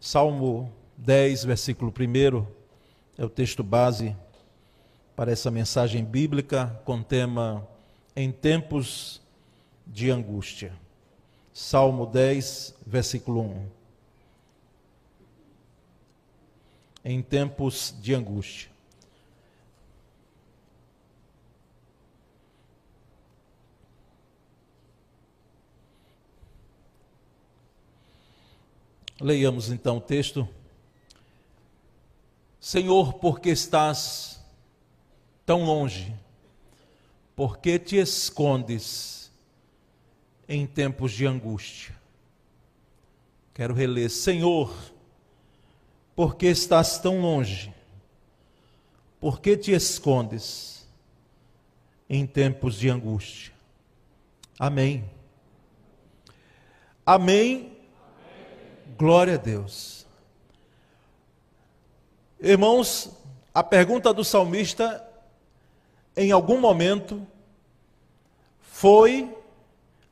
Salmo 0.00 0.72
10, 0.96 1.44
versículo 1.44 1.92
1, 1.92 2.46
é 3.18 3.24
o 3.24 3.28
texto 3.28 3.62
base 3.62 4.16
para 5.14 5.30
essa 5.30 5.50
mensagem 5.50 6.02
bíblica 6.02 6.80
com 6.86 7.02
tema 7.02 7.68
Em 8.16 8.32
tempos 8.32 9.20
de 9.86 10.10
angústia. 10.10 10.72
Salmo 11.52 12.06
10, 12.06 12.76
versículo 12.86 13.42
1. 13.42 13.66
Em 17.04 17.20
tempos 17.20 17.94
de 18.00 18.14
angústia. 18.14 18.70
Leiamos 29.20 29.70
então 29.70 29.98
o 29.98 30.00
texto. 30.00 30.48
Senhor, 32.58 33.14
por 33.14 33.38
que 33.38 33.50
estás 33.50 34.40
tão 35.44 35.64
longe? 35.64 36.14
Por 37.36 37.58
que 37.58 37.78
te 37.78 37.96
escondes 37.96 39.30
em 40.48 40.66
tempos 40.66 41.12
de 41.12 41.26
angústia? 41.26 41.94
Quero 43.52 43.74
reler. 43.74 44.08
Senhor, 44.08 44.74
por 46.16 46.36
que 46.36 46.46
estás 46.46 46.98
tão 46.98 47.20
longe? 47.20 47.74
Por 49.20 49.40
que 49.40 49.54
te 49.54 49.72
escondes 49.72 50.88
em 52.08 52.26
tempos 52.26 52.78
de 52.78 52.88
angústia? 52.88 53.52
Amém. 54.58 55.04
Amém 57.04 57.79
Glória 59.00 59.36
a 59.36 59.38
Deus. 59.38 60.06
Irmãos, 62.38 63.10
a 63.54 63.62
pergunta 63.64 64.12
do 64.12 64.22
salmista, 64.22 65.02
em 66.14 66.30
algum 66.32 66.60
momento, 66.60 67.26
foi 68.60 69.34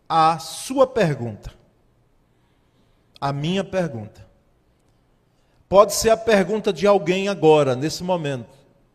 a 0.09 0.39
sua 0.39 0.87
pergunta, 0.87 1.53
a 3.21 3.31
minha 3.31 3.63
pergunta. 3.63 4.27
Pode 5.69 5.93
ser 5.93 6.09
a 6.09 6.17
pergunta 6.17 6.73
de 6.73 6.87
alguém 6.87 7.29
agora, 7.29 7.77
nesse 7.77 8.03
momento, 8.03 8.49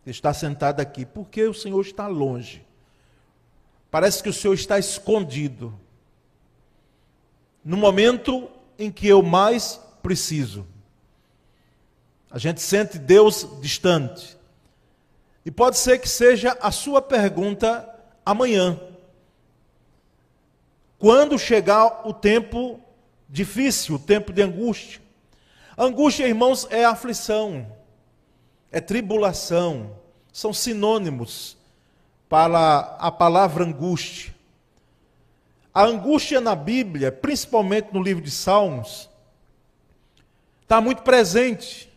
que 0.04 0.10
está 0.10 0.34
sentado 0.34 0.80
aqui. 0.80 1.06
Por 1.06 1.28
que 1.28 1.44
o 1.44 1.54
Senhor 1.54 1.82
está 1.82 2.08
longe? 2.08 2.66
Parece 3.92 4.24
que 4.24 4.30
o 4.30 4.34
Senhor 4.34 4.56
está 4.56 4.80
escondido. 4.80 5.72
No 7.64 7.78
momento 7.78 8.50
em 8.78 8.92
que 8.92 9.08
eu 9.08 9.22
mais 9.22 9.80
preciso. 10.02 10.66
A 12.30 12.38
gente 12.38 12.62
sente 12.62 12.98
Deus 12.98 13.48
distante. 13.62 14.38
E 15.46 15.52
pode 15.52 15.78
ser 15.78 16.00
que 16.00 16.10
seja 16.10 16.58
a 16.62 16.72
sua 16.72 17.02
pergunta 17.02 17.88
amanhã. 18.26 18.80
Quando 20.98 21.38
chegar 21.38 22.08
o 22.08 22.14
tempo 22.14 22.80
difícil, 23.30 23.96
o 23.96 24.00
tempo 24.00 24.32
de 24.32 24.42
angústia. 24.42 25.02
Angústia, 25.78 26.28
irmãos, 26.28 26.68
é 26.70 26.86
aflição, 26.86 27.68
é 28.72 28.80
tribulação, 28.80 29.96
são 30.32 30.54
sinônimos 30.54 31.58
para 32.30 32.96
a 33.00 33.12
palavra 33.12 33.64
angústia. 33.64 34.33
A 35.74 35.86
angústia 35.86 36.40
na 36.40 36.54
Bíblia, 36.54 37.12
principalmente 37.12 37.90
no 37.92 38.04
livro 38.04 38.22
de 38.22 38.30
Salmos, 38.30 39.10
está 40.62 40.80
muito 40.80 41.02
presente. 41.02 41.92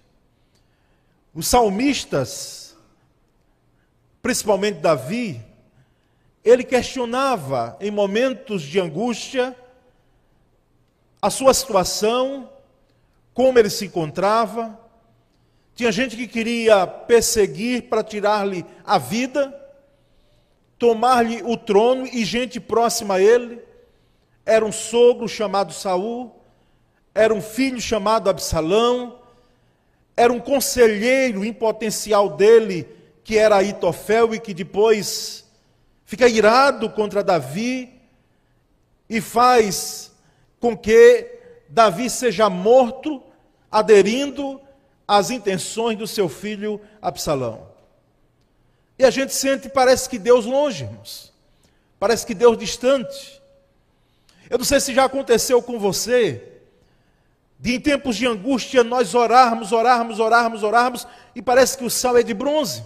Os 1.35 1.47
salmistas, 1.47 2.75
principalmente 4.23 4.79
Davi, 4.79 5.45
ele 6.43 6.65
questionava 6.65 7.77
em 7.79 7.91
momentos 7.91 8.63
de 8.63 8.81
angústia 8.81 9.55
a 11.21 11.29
sua 11.29 11.53
situação, 11.53 12.51
como 13.35 13.59
ele 13.59 13.69
se 13.69 13.85
encontrava. 13.85 14.81
Tinha 15.75 15.93
gente 15.93 16.17
que 16.17 16.27
queria 16.27 16.87
perseguir 16.87 17.91
para 17.91 18.03
tirar-lhe 18.03 18.65
a 18.87 18.97
vida, 18.97 19.55
tomar-lhe 20.79 21.43
o 21.43 21.59
trono 21.59 22.07
e 22.07 22.25
gente 22.25 22.59
próxima 22.59 23.17
a 23.17 23.21
ele 23.21 23.66
era 24.47 24.65
um 24.65 24.71
sogro 24.71 25.29
chamado 25.29 25.73
Saul, 25.73 26.33
era 27.13 27.35
um 27.35 27.43
filho 27.43 27.81
chamado 27.81 28.31
Absalão, 28.31 29.19
era 30.17 30.33
um 30.33 30.39
conselheiro 30.39 31.45
em 31.45 31.53
potencial 31.53 32.29
dele, 32.37 32.89
que 33.25 33.37
era 33.37 33.63
Itofel 33.63 34.35
e 34.35 34.41
que 34.41 34.55
depois 34.55 35.45
fica 36.05 36.29
irado 36.29 36.89
contra 36.91 37.25
Davi 37.25 38.01
e 39.11 39.21
faz 39.21 40.13
com 40.61 40.77
que 40.77 41.33
Davi 41.69 42.09
seja 42.09 42.49
morto, 42.49 43.23
aderindo 43.71 44.61
às 45.07 45.31
intenções 45.31 45.99
do 45.99 46.07
seu 46.07 46.29
filho 46.29 46.81
Absalão. 47.03 47.69
E 48.99 49.05
a 49.05 49.11
gente 49.11 49.35
sente, 49.35 49.69
parece 49.69 50.09
que 50.09 50.19
Deus 50.19 50.47
longe, 50.47 50.85
irmãos. 50.85 51.33
Parece 51.99 52.25
que 52.25 52.35
Deus 52.35 52.57
distante. 52.57 53.43
Eu 54.49 54.59
não 54.59 54.65
sei 54.65 54.81
se 54.81 54.95
já 54.95 55.05
aconteceu 55.05 55.61
com 55.63 55.79
você, 55.79 56.57
de 57.59 57.75
em 57.75 57.81
tempos 57.81 58.17
de 58.17 58.27
angústia 58.27 58.85
nós 58.85 59.15
orarmos, 59.15 59.73
orarmos, 59.73 60.21
orarmos, 60.21 60.63
orarmos, 60.63 61.07
e 61.35 61.43
parece 61.43 61.77
que 61.79 61.85
o 61.85 61.91
céu 61.91 62.17
é 62.17 62.23
de 62.23 62.35
bronze. 62.35 62.85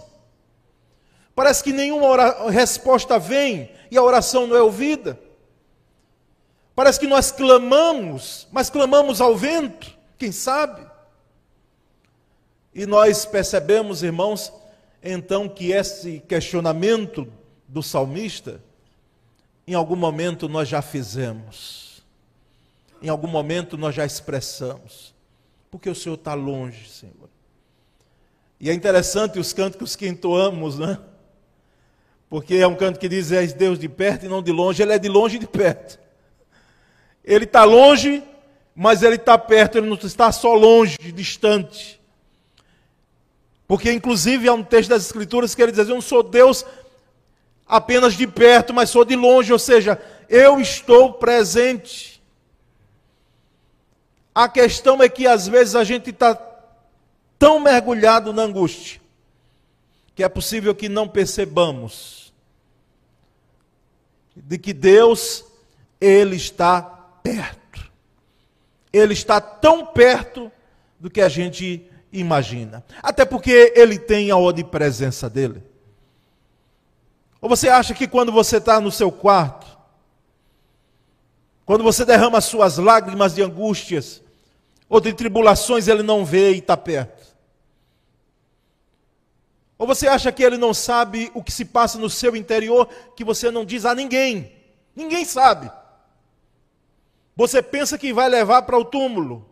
Parece 1.35 1.63
que 1.63 1.73
nenhuma 1.73 2.51
resposta 2.51 3.19
vem 3.19 3.71
e 3.91 3.97
a 3.97 4.03
oração 4.03 4.47
não 4.47 4.57
é 4.57 4.63
ouvida. 4.63 5.19
Parece 6.75 7.01
que 7.01 7.07
nós 7.07 7.31
clamamos, 7.31 8.47
mas 8.51 8.71
clamamos 8.71 9.21
ao 9.21 9.37
vento, 9.37 9.97
quem 10.17 10.33
sabe? 10.33 10.87
E 12.75 12.87
nós 12.87 13.25
percebemos, 13.25 14.03
irmãos, 14.03 14.53
então 15.03 15.49
que 15.49 15.73
esse 15.73 16.21
questionamento 16.21 17.31
do 17.67 17.83
salmista 17.83 18.63
em 19.71 19.75
algum 19.75 19.95
momento 19.95 20.49
nós 20.49 20.69
já 20.69 20.83
fizemos, 20.83 22.03
em 23.01 23.09
algum 23.09 23.29
momento 23.29 23.79
nós 23.79 23.95
já 23.95 24.05
expressamos, 24.05 25.15
porque 25.71 25.89
o 25.89 25.95
Senhor 25.95 26.17
está 26.17 26.35
longe, 26.35 26.89
Senhor. 26.89 27.31
E 28.59 28.69
é 28.69 28.75
interessante 28.75 29.39
os 29.39 29.53
cânticos 29.53 29.95
que 29.95 30.09
entoamos, 30.09 30.77
né? 30.77 30.99
Porque 32.29 32.57
é 32.57 32.67
um 32.67 32.75
canto 32.75 32.99
que 32.99 33.09
diz: 33.09 33.31
És 33.31 33.53
Deus 33.53 33.79
de 33.79 33.89
perto 33.89 34.27
e 34.27 34.29
não 34.29 34.43
de 34.43 34.51
longe, 34.51 34.83
Ele 34.83 34.93
é 34.93 34.99
de 34.99 35.09
longe 35.09 35.37
e 35.37 35.39
de 35.39 35.47
perto. 35.47 36.01
Ele 37.25 37.45
está 37.45 37.63
longe, 37.63 38.25
mas 38.75 39.05
Ele 39.05 39.15
está 39.15 39.39
perto, 39.39 39.79
Ele 39.79 39.87
não 39.87 39.95
está 39.97 40.33
só 40.33 40.53
longe, 40.53 40.97
distante. 41.15 42.01
Porque, 43.69 43.93
inclusive, 43.93 44.49
há 44.49 44.53
um 44.53 44.65
texto 44.65 44.91
das 44.91 45.07
Escrituras 45.07 45.55
que 45.55 45.63
ele 45.63 45.71
diz: 45.71 45.89
Eu 45.89 45.95
não 45.95 46.01
sou 46.01 46.25
Deus 46.25 46.67
apenas 47.71 48.15
de 48.15 48.27
perto, 48.27 48.75
mas 48.75 48.91
sou 48.91 49.05
de 49.05 49.15
longe, 49.15 49.53
ou 49.53 49.59
seja, 49.59 50.01
eu 50.29 50.61
estou 50.61 51.15
presente. 51.15 52.21
A 54.35 54.49
questão 54.49 55.01
é 55.01 55.09
que 55.09 55.27
às 55.27 55.47
vezes 55.47 55.77
a 55.77 55.85
gente 55.85 56.11
está 56.11 56.35
tão 57.39 57.61
mergulhado 57.61 58.33
na 58.33 58.43
angústia, 58.43 59.01
que 60.17 60.25
é 60.25 60.29
possível 60.29 60.75
que 60.75 60.89
não 60.89 61.07
percebamos 61.07 62.33
de 64.35 64.59
que 64.59 64.73
Deus, 64.73 65.45
Ele 66.01 66.37
está 66.37 66.83
perto. 67.23 67.91
Ele 68.93 69.13
está 69.13 69.41
tão 69.41 69.87
perto 69.87 70.51
do 70.99 71.09
que 71.09 71.21
a 71.21 71.29
gente 71.29 71.89
imagina. 72.13 72.85
Até 73.03 73.25
porque 73.25 73.73
Ele 73.77 73.99
tem 73.99 74.31
a 74.31 74.37
onipresença 74.37 75.31
dEle. 75.31 75.70
Ou 77.41 77.49
você 77.49 77.69
acha 77.69 77.95
que 77.95 78.07
quando 78.07 78.31
você 78.31 78.59
está 78.59 78.81
no 78.81 78.91
seu 78.91 79.11
quarto, 79.11 79.67
quando 81.65 81.83
você 81.83 82.05
derrama 82.05 82.41
suas 82.41 82.79
lágrimas 82.79 83.35
de 83.35 83.43
angústias 83.43 84.23
ou 84.89 85.01
de 85.01 85.13
tribulações, 85.13 85.89
ele 85.89 86.03
não 86.03 86.25
vê 86.25 86.53
e 86.53 86.59
está 86.59 86.77
perto? 86.77 87.31
Ou 89.79 89.87
você 89.87 90.07
acha 90.07 90.31
que 90.31 90.43
ele 90.43 90.59
não 90.59 90.75
sabe 90.75 91.31
o 91.33 91.43
que 91.43 91.51
se 91.51 91.65
passa 91.65 91.99
no 91.99 92.11
seu 92.11 92.37
interior, 92.37 92.87
que 93.17 93.25
você 93.25 93.51
não 93.51 93.65
diz 93.65 93.87
a 93.87 93.95
ninguém? 93.95 94.53
Ninguém 94.95 95.25
sabe. 95.25 95.71
Você 97.35 97.63
pensa 97.63 97.97
que 97.97 98.13
vai 98.13 98.29
levar 98.29 98.63
para 98.63 98.77
o 98.77 98.85
túmulo, 98.85 99.49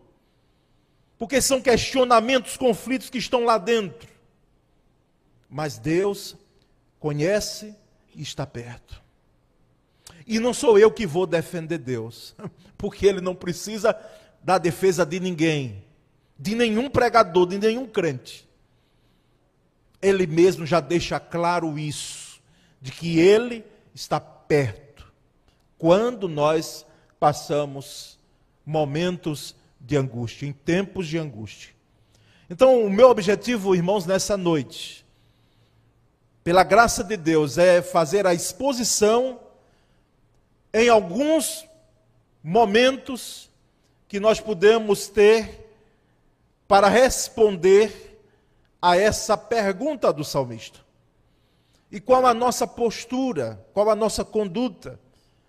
porque 1.17 1.41
são 1.41 1.63
questionamentos, 1.63 2.59
conflitos 2.59 3.09
que 3.09 3.17
estão 3.17 3.45
lá 3.45 3.57
dentro. 3.57 4.07
Mas 5.49 5.79
Deus 5.79 6.37
conhece 6.99 7.75
e 8.15 8.23
está 8.23 8.47
perto. 8.47 9.03
E 10.27 10.39
não 10.39 10.53
sou 10.53 10.79
eu 10.79 10.91
que 10.91 11.07
vou 11.07 11.27
defender 11.27 11.79
Deus, 11.79 12.35
porque 12.77 13.07
Ele 13.07 13.21
não 13.21 13.35
precisa 13.35 13.97
da 14.43 14.59
defesa 14.59 15.05
de 15.05 15.21
ninguém. 15.21 15.85
de 16.39 16.55
nenhum 16.55 16.89
pregador, 16.89 17.47
de 17.47 17.59
nenhum 17.59 17.87
crente. 17.87 18.49
Ele 20.01 20.27
mesmo 20.27 20.65
já 20.65 20.79
deixa 20.79 21.19
claro 21.19 21.77
isso, 21.77 22.41
de 22.81 22.93
que 22.93 23.19
ele 23.19 23.65
está 23.93 24.21
perto, 24.21 25.13
quando 25.77 26.29
nós 26.29 26.87
passamos 27.19 28.17
momentos 28.65 29.57
de 29.81 29.97
angústia, 29.97 30.47
em 30.47 30.53
tempos 30.53 31.09
de 31.09 31.19
angústia. 31.19 31.75
Então, 32.49 32.85
o 32.85 32.91
meu 32.91 33.11
objetivo, 33.11 33.75
irmãos, 33.75 34.07
nessa 34.07 34.37
noite, 34.37 35.05
pela 36.43 36.63
graça 36.65 37.05
de 37.05 37.17
Deus, 37.17 37.59
é 37.59 37.83
fazer 37.83 38.27
a 38.27 38.35
exposição 38.35 39.41
em 40.73 40.89
alguns 40.89 41.67
momentos 42.43 43.51
que 44.07 44.19
nós 44.19 44.41
podemos 44.41 45.09
ter 45.09 45.67
para 46.67 46.89
responder 46.89 48.21
a 48.81 48.97
essa 48.97 49.37
pergunta 49.37 50.13
do 50.13 50.25
salmista. 50.25 50.81
E 51.91 52.01
qual 52.01 52.27
a 52.27 52.35
nossa 52.35 52.67
postura, 52.67 53.65
qual 53.73 53.91
a 53.91 53.97
nossa 53.97 54.25
conduta, 54.25 55.01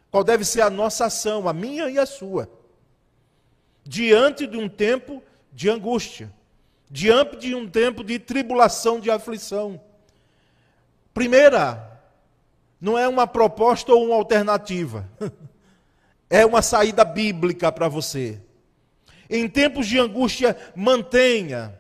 qual 0.10 0.24
deve 0.24 0.46
ser 0.46 0.62
a 0.62 0.70
nossa 0.70 1.06
ação, 1.06 1.48
a 1.48 1.54
minha 1.54 1.90
e 1.90 2.00
a 2.00 2.06
sua, 2.06 2.50
diante 3.84 4.48
de 4.48 4.58
um 4.58 4.70
tempo 4.70 5.22
de 5.52 5.70
angústia, 5.70 6.32
diante 6.90 7.38
de 7.38 7.56
um 7.56 7.70
tempo 7.70 8.04
de 8.04 8.18
tribulação, 8.18 9.00
de 9.00 9.12
aflição. 9.12 9.80
Primeira, 11.20 12.00
não 12.80 12.98
é 12.98 13.06
uma 13.06 13.28
proposta 13.28 13.92
ou 13.92 14.06
uma 14.06 14.16
alternativa. 14.16 15.06
É 16.32 16.46
uma 16.46 16.62
saída 16.62 17.04
bíblica 17.04 17.72
para 17.72 17.88
você. 17.88 18.40
Em 19.28 19.50
tempos 19.50 19.88
de 19.88 19.98
angústia, 19.98 20.56
mantenha 20.76 21.78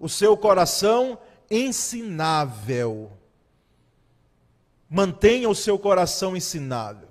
o 0.00 0.08
seu 0.08 0.36
coração 0.36 1.16
ensinável. 1.48 3.12
Mantenha 4.90 5.48
o 5.48 5.54
seu 5.54 5.78
coração 5.78 6.36
ensinável. 6.36 7.06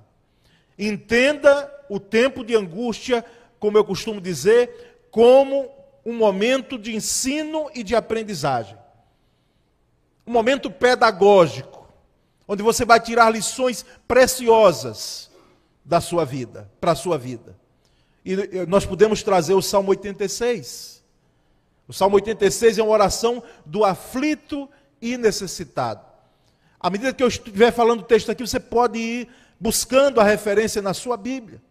Entenda 0.77 1.73
o 1.89 2.01
tempo 2.01 2.43
de 2.43 2.53
angústia, 2.53 3.23
como 3.59 3.77
eu 3.77 3.85
costumo 3.85 4.19
dizer, 4.19 5.05
como 5.09 5.71
um 6.05 6.17
momento 6.17 6.77
de 6.77 6.93
ensino 6.93 7.71
e 7.73 7.81
de 7.81 7.95
aprendizagem. 7.95 8.82
Um 10.25 10.31
momento 10.31 10.71
pedagógico, 10.71 11.87
onde 12.47 12.63
você 12.63 12.85
vai 12.85 12.99
tirar 12.99 13.29
lições 13.29 13.85
preciosas 14.07 15.29
da 15.83 15.99
sua 15.99 16.25
vida, 16.25 16.69
para 16.79 16.91
a 16.91 16.95
sua 16.95 17.17
vida. 17.17 17.57
E 18.25 18.35
nós 18.67 18.85
podemos 18.85 19.21
trazer 19.21 19.53
o 19.53 19.61
Salmo 19.61 19.89
86. 19.89 21.03
O 21.87 21.93
Salmo 21.93 22.15
86 22.15 22.77
é 22.77 22.83
uma 22.83 22.93
oração 22.93 23.43
do 23.65 23.83
aflito 23.83 24.69
e 25.01 25.17
necessitado. 25.17 26.05
À 26.79 26.89
medida 26.89 27.13
que 27.13 27.23
eu 27.23 27.27
estiver 27.27 27.71
falando 27.71 28.01
o 28.01 28.05
texto 28.05 28.31
aqui, 28.31 28.45
você 28.45 28.59
pode 28.59 28.97
ir 28.97 29.27
buscando 29.59 30.19
a 30.19 30.23
referência 30.23 30.81
na 30.81 30.93
sua 30.93 31.17
Bíblia. 31.17 31.61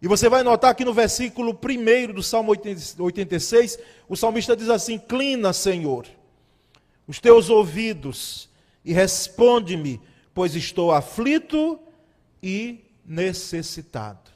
E 0.00 0.06
você 0.06 0.28
vai 0.28 0.44
notar 0.44 0.74
que 0.76 0.84
no 0.84 0.94
versículo 0.94 1.58
1 1.60 2.12
do 2.12 2.22
Salmo 2.22 2.52
86, 2.52 3.78
o 4.08 4.16
salmista 4.16 4.56
diz 4.56 4.68
assim: 4.68 4.94
Inclina, 4.94 5.52
Senhor, 5.52 6.06
os 7.08 7.18
teus 7.18 7.48
ouvidos 7.48 8.50
e 8.84 8.92
responde-me, 8.92 10.00
pois 10.34 10.54
estou 10.54 10.92
aflito 10.92 11.80
e 12.42 12.84
necessitado. 13.04 14.30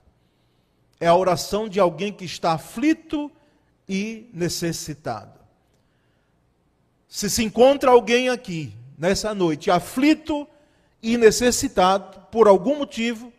É 0.99 1.07
a 1.07 1.15
oração 1.15 1.69
de 1.69 1.79
alguém 1.79 2.13
que 2.13 2.25
está 2.25 2.53
aflito 2.53 3.31
e 3.87 4.31
necessitado. 4.33 5.39
Se 7.07 7.29
se 7.29 7.45
encontra 7.45 7.91
alguém 7.91 8.31
aqui, 8.31 8.73
nessa 8.97 9.35
noite, 9.35 9.71
aflito 9.71 10.49
e 11.03 11.19
necessitado, 11.19 12.27
por 12.31 12.49
algum 12.49 12.79
motivo, 12.79 13.31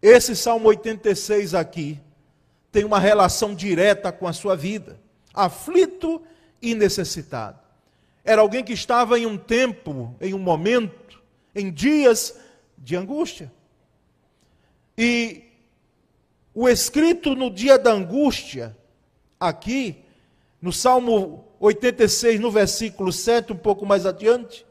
esse 0.00 0.34
Salmo 0.34 0.68
86 0.68 1.54
aqui 1.54 2.00
tem 2.72 2.84
uma 2.84 2.98
relação 2.98 3.54
direta 3.54 4.10
com 4.10 4.26
a 4.26 4.32
sua 4.32 4.56
vida. 4.56 4.98
Aflito 5.34 6.22
e 6.62 6.74
necessitado. 6.74 7.67
Era 8.28 8.42
alguém 8.42 8.62
que 8.62 8.74
estava 8.74 9.18
em 9.18 9.24
um 9.24 9.38
tempo, 9.38 10.14
em 10.20 10.34
um 10.34 10.38
momento, 10.38 11.18
em 11.54 11.72
dias 11.72 12.38
de 12.76 12.94
angústia. 12.94 13.50
E 14.98 15.44
o 16.52 16.68
escrito 16.68 17.34
no 17.34 17.50
dia 17.50 17.78
da 17.78 17.90
angústia, 17.90 18.76
aqui, 19.40 20.04
no 20.60 20.70
Salmo 20.74 21.42
86, 21.58 22.38
no 22.38 22.50
versículo 22.50 23.10
7, 23.10 23.54
um 23.54 23.56
pouco 23.56 23.86
mais 23.86 24.04
adiante, 24.04 24.66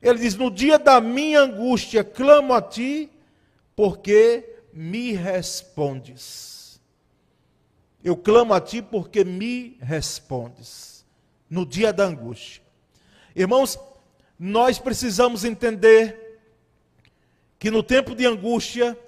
ele 0.00 0.20
diz: 0.20 0.36
No 0.36 0.48
dia 0.48 0.78
da 0.78 1.00
minha 1.00 1.40
angústia, 1.40 2.04
clamo 2.04 2.54
a 2.54 2.62
ti, 2.62 3.10
porque 3.74 4.60
me 4.72 5.14
respondes. 5.14 6.80
Eu 8.04 8.16
clamo 8.16 8.54
a 8.54 8.60
ti, 8.60 8.80
porque 8.80 9.24
me 9.24 9.76
respondes. 9.80 11.04
No 11.50 11.66
dia 11.66 11.92
da 11.92 12.04
angústia. 12.04 12.67
Irmãos, 13.38 13.78
nós 14.36 14.80
precisamos 14.80 15.44
entender 15.44 16.40
que 17.56 17.70
no 17.70 17.84
tempo 17.84 18.12
de 18.12 18.26
angústia, 18.26 18.98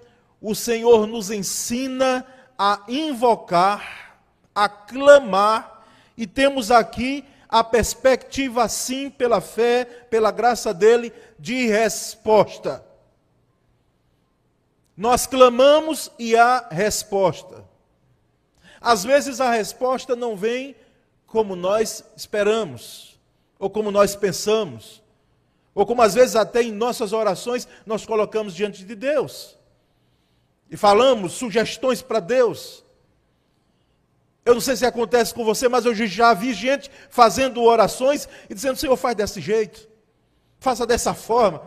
o 0.40 0.54
Senhor 0.54 1.04
nos 1.08 1.32
ensina 1.32 2.24
a 2.56 2.84
invocar, 2.86 4.22
a 4.54 4.68
clamar, 4.68 5.84
e 6.16 6.28
temos 6.28 6.70
aqui 6.70 7.24
a 7.48 7.64
perspectiva, 7.64 8.68
sim, 8.68 9.10
pela 9.10 9.40
fé, 9.40 9.84
pela 9.84 10.30
graça 10.30 10.72
dele, 10.72 11.12
de 11.36 11.66
resposta. 11.66 12.86
Nós 14.96 15.26
clamamos 15.26 16.08
e 16.16 16.36
há 16.36 16.68
resposta. 16.70 17.64
Às 18.80 19.02
vezes 19.02 19.40
a 19.40 19.50
resposta 19.50 20.14
não 20.14 20.36
vem 20.36 20.76
como 21.26 21.56
nós 21.56 22.04
esperamos, 22.16 23.09
ou 23.60 23.68
como 23.68 23.90
nós 23.90 24.16
pensamos, 24.16 25.02
ou 25.74 25.84
como 25.84 26.00
às 26.00 26.14
vezes 26.14 26.34
até 26.34 26.62
em 26.62 26.72
nossas 26.72 27.12
orações 27.12 27.68
nós 27.84 28.06
colocamos 28.06 28.54
diante 28.54 28.84
de 28.84 28.94
Deus 28.96 29.56
e 30.70 30.76
falamos 30.76 31.34
sugestões 31.34 32.00
para 32.00 32.20
Deus. 32.20 32.82
Eu 34.44 34.54
não 34.54 34.60
sei 34.60 34.76
se 34.76 34.86
acontece 34.86 35.34
com 35.34 35.44
você, 35.44 35.68
mas 35.68 35.84
eu 35.84 35.94
já 35.94 36.32
vi 36.32 36.54
gente 36.54 36.90
fazendo 37.10 37.62
orações 37.62 38.26
e 38.48 38.54
dizendo: 38.54 38.78
Senhor, 38.78 38.96
faz 38.96 39.14
desse 39.14 39.40
jeito, 39.40 39.86
faça 40.58 40.86
dessa 40.86 41.12
forma. 41.12 41.62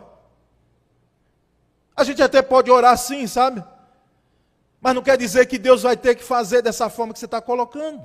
A 1.96 2.02
gente 2.02 2.20
até 2.20 2.42
pode 2.42 2.70
orar 2.72 2.92
assim, 2.92 3.26
sabe? 3.28 3.62
Mas 4.80 4.94
não 4.94 5.02
quer 5.02 5.16
dizer 5.16 5.46
que 5.46 5.58
Deus 5.58 5.82
vai 5.82 5.96
ter 5.96 6.16
que 6.16 6.24
fazer 6.24 6.60
dessa 6.60 6.90
forma 6.90 7.12
que 7.12 7.20
você 7.20 7.24
está 7.26 7.40
colocando, 7.40 8.02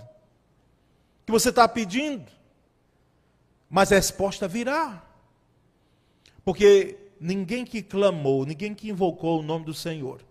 que 1.26 1.32
você 1.32 1.50
está 1.50 1.68
pedindo. 1.68 2.39
Mas 3.70 3.92
a 3.92 3.96
resposta 3.96 4.48
virá. 4.48 5.04
Porque 6.44 6.98
ninguém 7.20 7.66
que 7.66 7.82
clamou, 7.82 8.46
ninguém 8.46 8.74
que 8.74 8.90
invocou 8.90 9.40
o 9.40 9.44
nome 9.44 9.66
do 9.66 9.74
Senhor, 9.74 10.22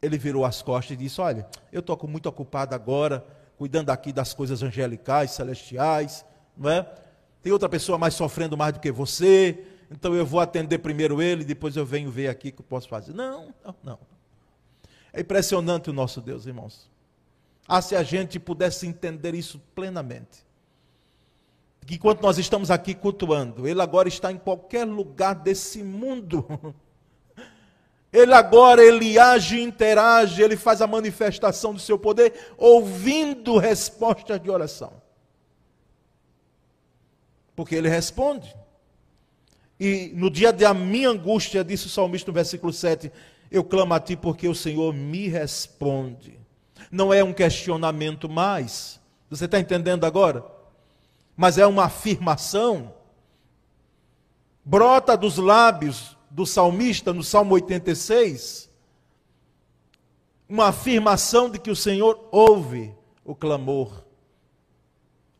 ele 0.00 0.18
virou 0.18 0.44
as 0.44 0.60
costas 0.60 0.94
e 0.94 0.96
disse: 0.96 1.20
Olha, 1.20 1.46
eu 1.72 1.80
estou 1.80 1.98
muito 2.06 2.28
ocupado 2.28 2.74
agora, 2.74 3.24
cuidando 3.56 3.90
aqui 3.90 4.12
das 4.12 4.34
coisas 4.34 4.62
angelicais, 4.62 5.30
celestiais, 5.30 6.24
não 6.56 6.68
é? 6.68 6.86
Tem 7.42 7.52
outra 7.52 7.68
pessoa 7.68 7.96
mais 7.96 8.14
sofrendo 8.14 8.56
mais 8.56 8.74
do 8.74 8.80
que 8.80 8.92
você, 8.92 9.64
então 9.90 10.14
eu 10.14 10.26
vou 10.26 10.40
atender 10.40 10.78
primeiro 10.78 11.22
ele, 11.22 11.44
depois 11.44 11.76
eu 11.76 11.86
venho 11.86 12.10
ver 12.10 12.28
aqui 12.28 12.48
o 12.48 12.52
que 12.52 12.60
eu 12.60 12.66
posso 12.66 12.88
fazer. 12.88 13.12
Não, 13.12 13.54
não, 13.64 13.74
não. 13.82 13.98
É 15.12 15.20
impressionante 15.20 15.90
o 15.90 15.92
nosso 15.92 16.20
Deus, 16.20 16.46
irmãos. 16.46 16.90
Ah, 17.66 17.80
se 17.80 17.94
a 17.94 18.02
gente 18.02 18.40
pudesse 18.40 18.86
entender 18.86 19.34
isso 19.34 19.60
plenamente. 19.74 20.44
Que 21.86 21.94
enquanto 21.96 22.22
nós 22.22 22.38
estamos 22.38 22.70
aqui 22.70 22.94
cultuando, 22.94 23.66
Ele 23.66 23.80
agora 23.82 24.08
está 24.08 24.30
em 24.30 24.38
qualquer 24.38 24.84
lugar 24.84 25.34
desse 25.34 25.82
mundo. 25.82 26.46
Ele 28.12 28.34
agora, 28.34 28.84
ele 28.84 29.18
age, 29.18 29.58
interage, 29.58 30.42
ele 30.42 30.54
faz 30.54 30.82
a 30.82 30.86
manifestação 30.86 31.72
do 31.72 31.80
seu 31.80 31.98
poder, 31.98 32.52
ouvindo 32.58 33.56
respostas 33.56 34.38
de 34.38 34.50
oração. 34.50 34.92
Porque 37.56 37.74
ele 37.74 37.88
responde. 37.88 38.54
E 39.80 40.12
no 40.14 40.28
dia 40.28 40.52
da 40.52 40.74
minha 40.74 41.08
angústia, 41.08 41.64
disse 41.64 41.86
o 41.86 41.88
salmista 41.88 42.30
no 42.30 42.34
versículo 42.34 42.70
7, 42.70 43.10
eu 43.50 43.64
clamo 43.64 43.94
a 43.94 44.00
ti 44.00 44.14
porque 44.14 44.46
o 44.46 44.54
Senhor 44.54 44.92
me 44.92 45.28
responde. 45.28 46.38
Não 46.90 47.14
é 47.14 47.24
um 47.24 47.32
questionamento 47.32 48.28
mais. 48.28 49.00
Você 49.30 49.46
está 49.46 49.58
entendendo 49.58 50.04
agora? 50.04 50.44
Mas 51.36 51.58
é 51.58 51.66
uma 51.66 51.84
afirmação. 51.84 52.94
Brota 54.64 55.16
dos 55.16 55.38
lábios 55.38 56.16
do 56.30 56.46
salmista 56.46 57.12
no 57.12 57.22
Salmo 57.22 57.54
86, 57.54 58.70
uma 60.48 60.68
afirmação 60.68 61.50
de 61.50 61.58
que 61.58 61.70
o 61.70 61.76
Senhor 61.76 62.28
ouve 62.30 62.94
o 63.24 63.34
clamor 63.34 64.02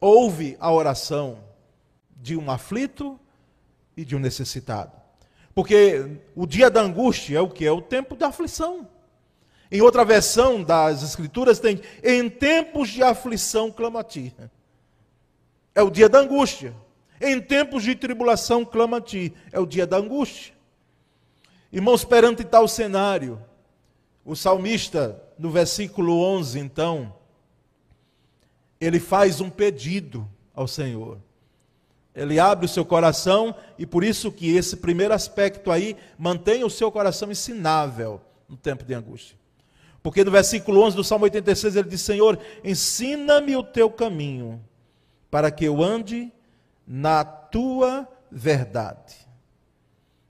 ouve 0.02 0.56
a 0.58 0.70
oração 0.70 1.38
de 2.16 2.36
um 2.36 2.50
aflito 2.50 3.18
e 3.96 4.04
de 4.04 4.16
um 4.16 4.18
necessitado. 4.18 4.90
Porque 5.54 6.18
o 6.34 6.44
dia 6.44 6.68
da 6.68 6.82
angústia 6.82 7.38
é 7.38 7.40
o 7.40 7.48
que? 7.48 7.64
É 7.64 7.70
o 7.70 7.80
tempo 7.80 8.16
da 8.16 8.26
aflição. 8.28 8.88
Em 9.70 9.80
outra 9.80 10.04
versão 10.04 10.62
das 10.62 11.02
Escrituras 11.04 11.60
tem: 11.60 11.80
em 12.02 12.28
tempos 12.28 12.88
de 12.88 13.02
aflição 13.02 13.70
clama 13.70 14.00
a 14.00 14.04
ti. 14.04 14.34
É 15.74 15.82
o 15.82 15.90
dia 15.90 16.08
da 16.08 16.18
angústia. 16.18 16.74
Em 17.20 17.40
tempos 17.40 17.82
de 17.82 17.94
tribulação 17.94 18.64
clama 18.64 18.98
a 18.98 19.00
ti. 19.00 19.32
É 19.52 19.60
o 19.60 19.66
dia 19.66 19.86
da 19.86 19.96
angústia. 19.96 20.54
Irmãos, 21.72 22.04
perante 22.04 22.44
tal 22.44 22.68
cenário, 22.68 23.40
o 24.24 24.36
salmista, 24.36 25.22
no 25.38 25.50
versículo 25.50 26.20
11, 26.20 26.58
então, 26.58 27.14
ele 28.80 29.00
faz 29.00 29.40
um 29.40 29.48
pedido 29.48 30.28
ao 30.54 30.68
Senhor. 30.68 31.18
Ele 32.14 32.38
abre 32.38 32.66
o 32.66 32.68
seu 32.68 32.84
coração 32.84 33.54
e 33.78 33.86
por 33.86 34.04
isso 34.04 34.30
que 34.30 34.54
esse 34.54 34.76
primeiro 34.76 35.14
aspecto 35.14 35.70
aí 35.70 35.96
mantém 36.18 36.62
o 36.62 36.68
seu 36.68 36.92
coração 36.92 37.30
ensinável 37.30 38.20
no 38.46 38.56
tempo 38.56 38.84
de 38.84 38.92
angústia. 38.92 39.36
Porque 40.02 40.22
no 40.22 40.30
versículo 40.30 40.82
11 40.82 40.96
do 40.96 41.04
Salmo 41.04 41.24
86 41.24 41.76
ele 41.76 41.88
diz: 41.88 42.02
Senhor, 42.02 42.38
ensina-me 42.62 43.56
o 43.56 43.62
teu 43.62 43.88
caminho, 43.88 44.62
para 45.32 45.50
que 45.50 45.64
eu 45.64 45.82
ande 45.82 46.32
na 46.86 47.24
tua 47.24 48.08
verdade. 48.30 49.16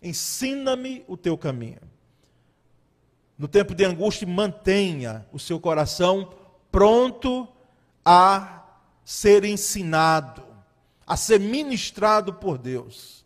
Ensina-me 0.00 1.04
o 1.06 1.18
teu 1.18 1.37
caminho. 1.37 1.82
No 3.37 3.47
tempo 3.47 3.75
de 3.75 3.85
angústia, 3.85 4.26
mantenha 4.26 5.26
o 5.30 5.38
seu 5.38 5.61
coração 5.61 6.32
pronto 6.71 7.47
a 8.02 8.64
ser 9.04 9.44
ensinado 9.44 10.52
a 11.12 11.16
ser 11.16 11.38
ministrado 11.38 12.32
por 12.32 12.56
Deus, 12.56 13.23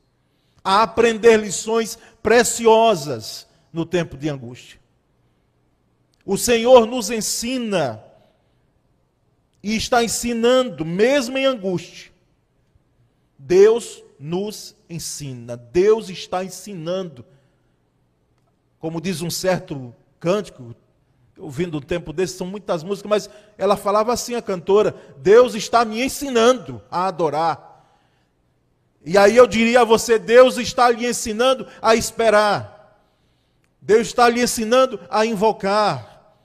a 0.65 0.83
aprender 0.83 1.37
lições 1.37 1.97
preciosas 2.21 3.47
no 3.73 3.87
tempo 3.87 4.17
de 4.17 4.29
angústia. 4.29 4.81
O 6.25 6.37
Senhor 6.37 6.87
nos 6.87 7.11
ensina 7.11 8.03
e 9.67 9.77
está 9.77 10.05
ensinando, 10.05 10.85
mesmo 10.85 11.37
em 11.37 11.45
angústia. 11.45 12.13
Deus 13.37 14.05
nos 14.17 14.77
ensina, 14.89 15.57
Deus 15.57 16.09
está 16.09 16.45
ensinando. 16.45 17.25
Como 18.79 19.01
diz 19.01 19.23
um 19.23 19.31
certo 19.31 19.93
cântico, 20.21 20.73
ouvindo 21.37 21.79
um 21.79 21.81
tempo 21.81 22.13
desse, 22.13 22.37
são 22.37 22.47
muitas 22.47 22.85
músicas, 22.85 23.11
mas 23.11 23.31
ela 23.59 23.77
falava 23.77 24.13
assim, 24.13 24.37
a 24.37 24.41
cantora: 24.41 24.95
Deus 25.17 25.57
está 25.57 25.85
me 25.85 26.01
ensinando 26.01 26.81
a 26.89 27.09
adorar. 27.09 27.91
E 29.05 29.19
aí 29.19 29.37
eu 29.37 29.49
diria 29.49 29.81
a 29.81 29.85
você: 29.85 30.17
Deus 30.17 30.59
está 30.59 30.89
lhe 30.93 31.05
ensinando 31.05 31.67
a 31.83 31.97
esperar. 31.97 33.03
Deus 33.83 34.07
está 34.07 34.29
lhe 34.29 34.41
ensinando 34.41 35.01
a 35.11 35.27
invocar. 35.27 36.37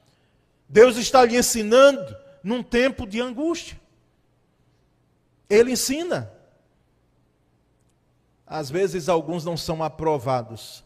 Deus 0.68 0.98
está 0.98 1.24
lhe 1.24 1.38
ensinando 1.38 2.20
num 2.44 2.64
tempo 2.64 3.06
de 3.06 3.22
angústia. 3.22 3.80
Ele 5.50 5.72
ensina. 5.72 6.32
Às 8.46 8.70
vezes 8.70 9.08
alguns 9.08 9.46
não 9.46 9.56
são 9.56 9.84
aprovados 9.84 10.84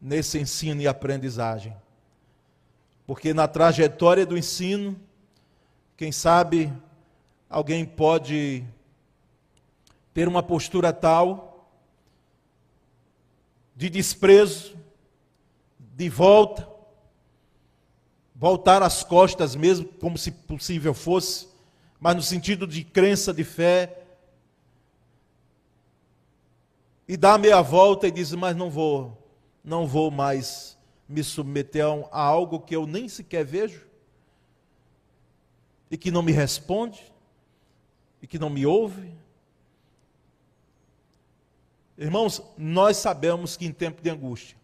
nesse 0.00 0.38
ensino 0.38 0.80
e 0.80 0.88
aprendizagem. 0.88 1.76
Porque 3.06 3.34
na 3.34 3.46
trajetória 3.46 4.24
do 4.24 4.38
ensino, 4.38 4.98
quem 5.96 6.12
sabe 6.12 6.72
alguém 7.48 7.84
pode 7.84 8.64
ter 10.14 10.28
uma 10.28 10.42
postura 10.42 10.92
tal 10.92 11.50
de 13.74 13.88
desprezo, 13.88 14.76
de 15.78 16.08
volta, 16.08 16.68
voltar 18.40 18.82
as 18.82 19.04
costas 19.04 19.54
mesmo, 19.54 19.86
como 19.86 20.16
se 20.16 20.30
possível 20.30 20.94
fosse, 20.94 21.46
mas 22.00 22.16
no 22.16 22.22
sentido 22.22 22.66
de 22.66 22.82
crença, 22.82 23.34
de 23.34 23.44
fé, 23.44 24.02
e 27.06 27.18
dá 27.18 27.36
meia 27.36 27.60
volta 27.60 28.08
e 28.08 28.10
diz: 28.10 28.32
Mas 28.32 28.56
não 28.56 28.70
vou, 28.70 29.30
não 29.62 29.86
vou 29.86 30.10
mais 30.10 30.78
me 31.06 31.22
submeter 31.22 31.84
a 32.10 32.22
algo 32.22 32.60
que 32.60 32.74
eu 32.74 32.86
nem 32.86 33.10
sequer 33.10 33.44
vejo, 33.44 33.86
e 35.90 35.98
que 35.98 36.10
não 36.10 36.22
me 36.22 36.32
responde, 36.32 37.12
e 38.22 38.26
que 38.26 38.38
não 38.38 38.48
me 38.48 38.64
ouve. 38.64 39.12
Irmãos, 41.98 42.42
nós 42.56 42.96
sabemos 42.96 43.58
que 43.58 43.66
em 43.66 43.72
tempo 43.72 44.00
de 44.00 44.08
angústia, 44.08 44.56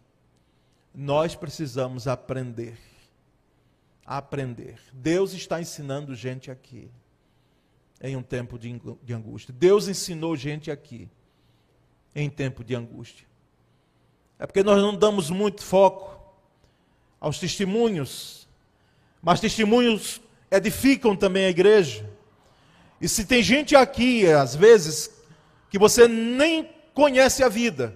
nós 0.95 1.35
precisamos 1.35 2.07
aprender. 2.07 2.86
Aprender. 4.07 4.79
Deus 4.93 5.33
está 5.33 5.59
ensinando 5.59 6.15
gente 6.15 6.49
aqui, 6.49 6.89
em 8.01 8.15
um 8.15 8.23
tempo 8.23 8.57
de, 8.57 8.81
de 9.03 9.13
angústia. 9.13 9.53
Deus 9.53 9.89
ensinou 9.89 10.35
gente 10.35 10.71
aqui, 10.71 11.09
em 12.15 12.29
tempo 12.29 12.63
de 12.63 12.73
angústia. 12.73 13.27
É 14.39 14.45
porque 14.45 14.63
nós 14.63 14.81
não 14.81 14.95
damos 14.95 15.29
muito 15.29 15.61
foco 15.61 16.17
aos 17.19 17.37
testemunhos, 17.37 18.47
mas 19.21 19.41
testemunhos 19.41 20.21
edificam 20.49 21.15
também 21.15 21.45
a 21.45 21.49
igreja. 21.49 22.09
E 23.01 23.09
se 23.09 23.25
tem 23.25 23.43
gente 23.43 23.75
aqui, 23.75 24.25
às 24.27 24.55
vezes, 24.55 25.11
que 25.69 25.77
você 25.77 26.07
nem 26.07 26.69
conhece 26.93 27.43
a 27.43 27.49
vida, 27.49 27.95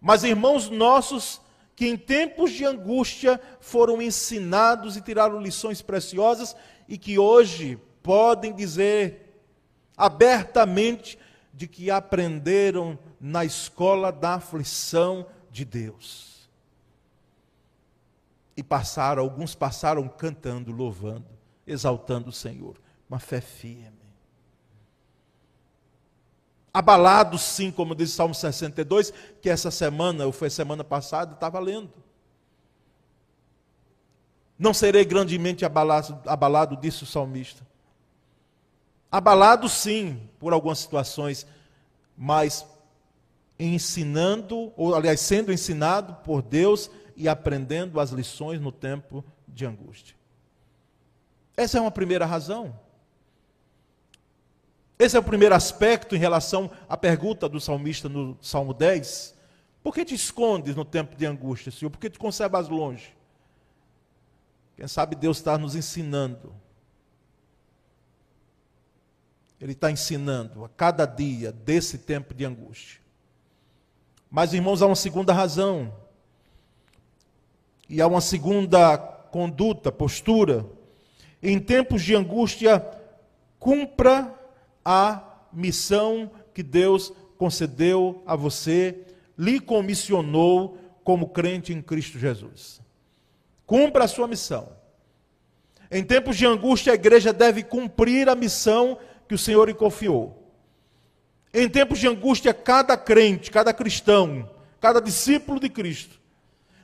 mas 0.00 0.24
irmãos 0.24 0.68
nossos 0.68 1.40
que 1.76 1.86
em 1.86 1.96
tempos 1.96 2.52
de 2.52 2.64
angústia 2.64 3.40
foram 3.60 4.00
ensinados 4.00 4.96
e 4.96 5.00
tiraram 5.00 5.40
lições 5.40 5.82
preciosas 5.82 6.54
e 6.88 6.96
que 6.96 7.18
hoje 7.18 7.78
podem 8.02 8.52
dizer 8.52 9.42
abertamente 9.96 11.18
de 11.52 11.66
que 11.66 11.90
aprenderam 11.90 12.98
na 13.20 13.44
escola 13.44 14.12
da 14.12 14.34
aflição 14.34 15.26
de 15.50 15.64
Deus 15.64 16.34
e 18.56 18.62
passaram, 18.62 19.22
alguns 19.22 19.54
passaram 19.54 20.08
cantando, 20.08 20.70
louvando, 20.70 21.26
exaltando 21.66 22.28
o 22.28 22.32
Senhor. 22.32 22.76
Uma 23.08 23.18
fé 23.18 23.40
firme. 23.40 24.03
Abalado, 26.74 27.38
sim, 27.38 27.70
como 27.70 27.94
diz 27.94 28.10
o 28.10 28.16
Salmo 28.16 28.34
62, 28.34 29.12
que 29.40 29.48
essa 29.48 29.70
semana, 29.70 30.26
ou 30.26 30.32
foi 30.32 30.50
semana 30.50 30.82
passada, 30.82 31.34
estava 31.34 31.60
lendo. 31.60 31.92
Não 34.58 34.74
serei 34.74 35.04
grandemente 35.04 35.64
abalado, 35.64 36.18
abalado, 36.26 36.76
disse 36.76 37.04
o 37.04 37.06
salmista. 37.06 37.64
Abalado, 39.10 39.68
sim, 39.68 40.28
por 40.40 40.52
algumas 40.52 40.80
situações, 40.80 41.46
mas 42.18 42.66
ensinando, 43.56 44.72
ou 44.76 44.96
aliás, 44.96 45.20
sendo 45.20 45.52
ensinado 45.52 46.14
por 46.24 46.42
Deus 46.42 46.90
e 47.16 47.28
aprendendo 47.28 48.00
as 48.00 48.10
lições 48.10 48.60
no 48.60 48.72
tempo 48.72 49.24
de 49.46 49.64
angústia. 49.64 50.16
Essa 51.56 51.78
é 51.78 51.80
uma 51.80 51.92
primeira 51.92 52.26
razão. 52.26 52.74
Esse 54.98 55.16
é 55.16 55.20
o 55.20 55.24
primeiro 55.24 55.54
aspecto 55.54 56.14
em 56.14 56.18
relação 56.18 56.70
à 56.88 56.96
pergunta 56.96 57.48
do 57.48 57.60
salmista 57.60 58.08
no 58.08 58.38
Salmo 58.40 58.72
10. 58.72 59.34
Por 59.82 59.92
que 59.92 60.04
te 60.04 60.14
escondes 60.14 60.76
no 60.76 60.84
tempo 60.84 61.16
de 61.16 61.26
angústia, 61.26 61.72
Senhor? 61.72 61.90
Por 61.90 61.98
que 61.98 62.08
te 62.08 62.18
conservas 62.18 62.68
longe? 62.68 63.14
Quem 64.76 64.86
sabe 64.86 65.16
Deus 65.16 65.38
está 65.38 65.58
nos 65.58 65.74
ensinando. 65.74 66.54
Ele 69.60 69.72
está 69.72 69.90
ensinando 69.90 70.64
a 70.64 70.68
cada 70.68 71.06
dia 71.06 71.50
desse 71.50 71.98
tempo 71.98 72.32
de 72.32 72.44
angústia. 72.44 73.00
Mas, 74.30 74.52
irmãos, 74.52 74.82
há 74.82 74.86
uma 74.86 74.96
segunda 74.96 75.32
razão 75.32 75.94
e 77.88 78.00
há 78.00 78.06
uma 78.06 78.20
segunda 78.20 78.96
conduta, 78.96 79.90
postura. 79.92 80.66
Em 81.42 81.58
tempos 81.58 82.02
de 82.02 82.14
angústia, 82.14 82.84
cumpra 83.58 84.34
a 84.84 85.22
missão 85.52 86.30
que 86.52 86.62
Deus 86.62 87.12
concedeu 87.38 88.22
a 88.26 88.36
você, 88.36 88.98
lhe 89.36 89.58
comissionou 89.60 90.78
como 91.02 91.28
crente 91.28 91.72
em 91.72 91.82
Cristo 91.82 92.18
Jesus. 92.18 92.80
Cumpra 93.66 94.04
a 94.04 94.08
sua 94.08 94.28
missão. 94.28 94.68
Em 95.90 96.02
tempos 96.02 96.36
de 96.36 96.46
angústia, 96.46 96.92
a 96.92 96.96
igreja 96.96 97.32
deve 97.32 97.62
cumprir 97.62 98.28
a 98.28 98.34
missão 98.34 98.98
que 99.28 99.34
o 99.34 99.38
Senhor 99.38 99.68
lhe 99.68 99.74
confiou. 99.74 100.42
Em 101.52 101.68
tempos 101.68 101.98
de 101.98 102.08
angústia, 102.08 102.52
cada 102.52 102.96
crente, 102.96 103.50
cada 103.50 103.72
cristão, 103.72 104.48
cada 104.80 105.00
discípulo 105.00 105.60
de 105.60 105.68
Cristo 105.68 106.20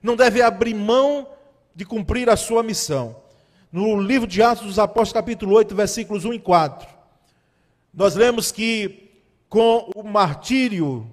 não 0.02 0.16
deve 0.16 0.40
abrir 0.40 0.74
mão 0.74 1.28
de 1.74 1.84
cumprir 1.84 2.28
a 2.30 2.36
sua 2.36 2.62
missão. 2.62 3.16
No 3.70 4.00
livro 4.00 4.26
de 4.26 4.42
Atos 4.42 4.66
dos 4.66 4.78
Apóstolos, 4.78 5.12
capítulo 5.12 5.54
8, 5.56 5.74
versículos 5.74 6.24
1 6.24 6.34
e 6.34 6.38
4, 6.38 6.88
Nós 7.92 8.14
lemos 8.14 8.52
que 8.52 9.10
com 9.48 9.90
o 9.94 10.02
martírio, 10.02 11.12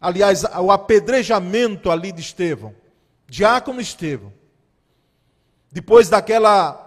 aliás, 0.00 0.44
o 0.44 0.70
apedrejamento 0.70 1.90
ali 1.90 2.12
de 2.12 2.20
Estevão, 2.20 2.74
diácono 3.26 3.80
Estevão, 3.80 4.32
depois 5.70 6.08
daquela 6.08 6.78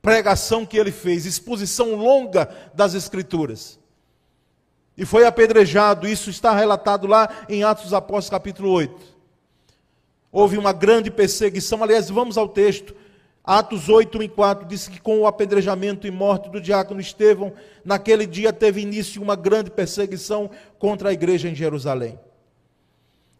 pregação 0.00 0.64
que 0.64 0.76
ele 0.76 0.92
fez, 0.92 1.26
exposição 1.26 1.96
longa 1.96 2.48
das 2.74 2.94
Escrituras, 2.94 3.78
e 4.96 5.04
foi 5.06 5.24
apedrejado, 5.24 6.06
isso 6.06 6.28
está 6.28 6.54
relatado 6.54 7.06
lá 7.06 7.44
em 7.48 7.64
Atos 7.64 7.84
dos 7.84 7.94
Apóstolos, 7.94 8.30
capítulo 8.30 8.70
8. 8.70 9.12
Houve 10.30 10.58
uma 10.58 10.72
grande 10.72 11.10
perseguição, 11.10 11.82
aliás, 11.82 12.08
vamos 12.10 12.36
ao 12.36 12.48
texto. 12.48 12.94
Atos 13.44 13.88
8, 13.88 14.18
1 14.18 14.22
e 14.22 14.28
4 14.28 14.68
diz 14.68 14.86
que 14.86 15.00
com 15.00 15.20
o 15.20 15.26
apedrejamento 15.26 16.06
e 16.06 16.10
morte 16.10 16.48
do 16.48 16.60
diácono 16.60 17.00
Estevão, 17.00 17.52
naquele 17.84 18.24
dia 18.24 18.52
teve 18.52 18.80
início 18.80 19.20
uma 19.20 19.34
grande 19.34 19.70
perseguição 19.70 20.48
contra 20.78 21.08
a 21.08 21.12
igreja 21.12 21.48
em 21.48 21.54
Jerusalém. 21.54 22.18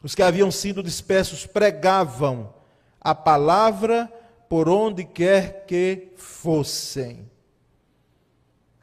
Os 0.02 0.14
que 0.14 0.22
haviam 0.22 0.50
sido 0.50 0.82
dispersos 0.82 1.46
pregavam 1.46 2.52
a 3.00 3.14
palavra 3.14 4.12
por 4.48 4.68
onde 4.68 5.04
quer 5.04 5.64
que 5.66 6.08
fossem, 6.16 7.30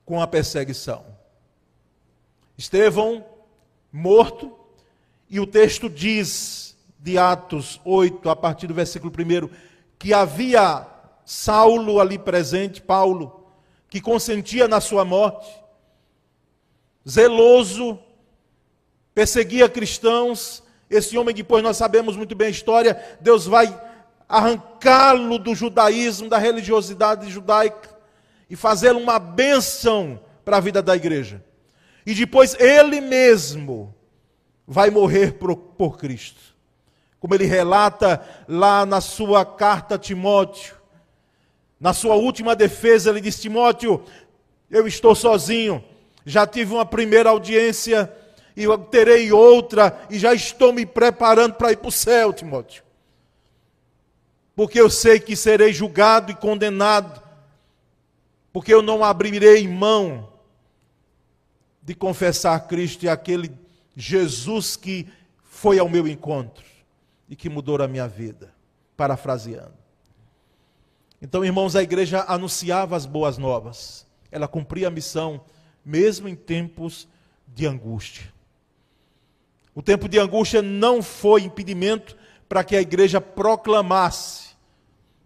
com 0.06 0.22
a 0.22 0.26
perseguição. 0.26 1.06
Estevão 2.58 3.26
morto, 3.92 4.56
e 5.30 5.40
o 5.40 5.46
texto 5.46 5.90
diz, 5.90 6.78
de 6.98 7.18
Atos 7.18 7.80
8, 7.84 8.30
a 8.30 8.36
partir 8.36 8.68
do 8.68 8.74
versículo 8.74 9.14
1, 9.14 9.50
que 10.00 10.14
havia 10.14 10.88
Saulo 11.32 12.00
ali 12.00 12.18
presente, 12.18 12.82
Paulo, 12.82 13.46
que 13.88 14.02
consentia 14.02 14.68
na 14.68 14.82
sua 14.82 15.06
morte, 15.06 15.48
zeloso, 17.08 18.00
perseguia 19.14 19.70
cristãos. 19.70 20.64
Esse 20.90 21.20
homem, 21.20 21.36
depois 21.36 21.62
nós 21.62 21.78
sabemos 21.78 22.18
muito 22.18 22.34
bem 22.34 22.48
a 22.48 22.50
história, 22.50 23.00
Deus 23.22 23.46
vai 23.46 23.80
arrancá-lo 24.28 25.38
do 25.38 25.54
judaísmo, 25.54 26.30
da 26.30 26.40
religiosidade 26.40 27.30
judaica, 27.30 27.96
e 28.50 28.56
fazê-lo 28.56 28.98
uma 29.00 29.20
bênção 29.20 30.20
para 30.44 30.58
a 30.58 30.60
vida 30.60 30.82
da 30.82 30.96
igreja. 30.96 31.46
E 32.08 32.16
depois 32.16 32.56
ele 32.60 33.00
mesmo 33.02 33.94
vai 34.66 34.90
morrer 34.90 35.34
por, 35.34 35.56
por 35.56 35.96
Cristo. 36.00 36.42
Como 37.20 37.36
ele 37.36 37.46
relata 37.46 38.20
lá 38.48 38.84
na 38.84 39.00
sua 39.00 39.46
carta 39.46 39.94
a 39.94 40.00
Timóteo, 40.00 40.79
na 41.80 41.94
sua 41.94 42.16
última 42.16 42.56
defesa, 42.56 43.10
ele 43.10 43.22
diz: 43.22 43.40
Timóteo, 43.40 44.04
eu 44.70 44.88
estou 44.88 45.16
sozinho, 45.16 45.84
já 46.26 46.46
tive 46.46 46.74
uma 46.74 46.86
primeira 46.86 47.30
audiência 47.30 48.14
e 48.56 48.64
eu 48.64 48.78
terei 48.78 49.32
outra, 49.32 50.06
e 50.10 50.20
já 50.20 50.34
estou 50.34 50.74
me 50.74 50.86
preparando 50.86 51.54
para 51.54 51.72
ir 51.72 51.78
para 51.78 51.88
o 51.88 51.92
céu, 51.92 52.34
Timóteo. 52.34 52.84
Porque 54.54 54.80
eu 54.80 54.90
sei 54.90 55.20
que 55.20 55.36
serei 55.36 55.72
julgado 55.72 56.32
e 56.32 56.36
condenado, 56.36 57.24
porque 58.52 58.74
eu 58.74 58.82
não 58.82 59.04
abrirei 59.04 59.66
mão 59.66 60.28
de 61.82 61.96
confessar 61.96 62.68
Cristo 62.68 63.06
e 63.06 63.10
aquele 63.10 63.50
Jesus 63.96 64.76
que 64.76 65.08
foi 65.42 65.80
ao 65.80 65.88
meu 65.88 66.08
encontro 66.08 66.66
e 67.30 67.36
que 67.36 67.50
mudou 67.50 67.82
a 67.82 67.88
minha 67.88 68.08
vida, 68.08 68.54
parafraseando. 68.98 69.79
Então, 71.22 71.44
irmãos, 71.44 71.76
a 71.76 71.84
igreja 71.84 72.24
anunciava 72.28 72.96
as 72.96 73.06
boas 73.06 73.38
novas. 73.38 74.06
Ela 74.32 74.48
cumpria 74.48 74.88
a 74.88 74.92
missão, 74.92 75.42
mesmo 75.84 76.28
em 76.28 76.36
tempos 76.36 77.08
de 77.48 77.66
angústia. 77.66 78.32
O 79.76 79.82
tempo 79.82 80.08
de 80.08 80.20
angústia 80.20 80.62
não 80.62 81.02
foi 81.02 81.44
impedimento 81.44 82.18
para 82.48 82.64
que 82.64 82.76
a 82.76 82.82
igreja 82.82 83.22
proclamasse, 83.22 84.50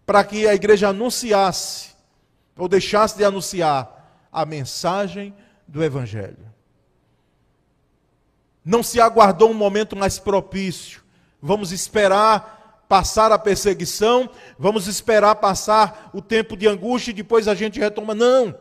para 0.04 0.22
que 0.24 0.46
a 0.46 0.54
igreja 0.54 0.88
anunciasse, 0.88 1.94
ou 2.56 2.68
deixasse 2.68 3.16
de 3.16 3.24
anunciar 3.24 4.26
a 4.30 4.44
mensagem 4.44 5.34
do 5.66 5.82
Evangelho. 5.82 6.52
Não 8.64 8.82
se 8.82 9.00
aguardou 9.00 9.50
um 9.50 9.54
momento 9.54 9.96
mais 9.96 10.18
propício. 10.18 11.02
Vamos 11.40 11.72
esperar 11.72 12.63
passar 12.88 13.32
a 13.32 13.38
perseguição, 13.38 14.30
vamos 14.58 14.86
esperar 14.86 15.36
passar 15.36 16.10
o 16.12 16.20
tempo 16.20 16.56
de 16.56 16.66
angústia 16.66 17.10
e 17.10 17.14
depois 17.14 17.48
a 17.48 17.54
gente 17.54 17.80
retoma. 17.80 18.14
Não. 18.14 18.56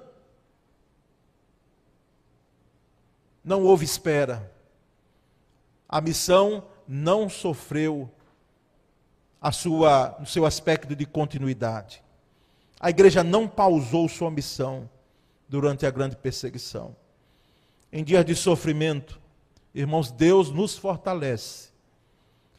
Não 3.44 3.64
houve 3.64 3.86
espera. 3.86 4.52
A 5.88 6.00
missão 6.00 6.64
não 6.88 7.30
sofreu 7.30 8.10
a 9.42 9.52
sua, 9.52 10.18
o 10.22 10.26
seu 10.26 10.46
aspecto 10.46 10.96
de 10.96 11.06
continuidade. 11.06 12.02
A 12.80 12.90
igreja 12.90 13.24
não 13.24 13.48
pausou 13.48 14.08
sua 14.08 14.32
missão 14.32 14.90
durante 15.48 15.86
a 15.86 15.92
grande 15.92 16.16
perseguição. 16.16 16.96
Em 17.92 18.04
dias 18.04 18.26
de 18.26 18.36
sofrimento, 18.36 19.22
irmãos, 19.74 20.12
Deus 20.12 20.50
nos 20.50 20.78
fortalece, 20.78 21.70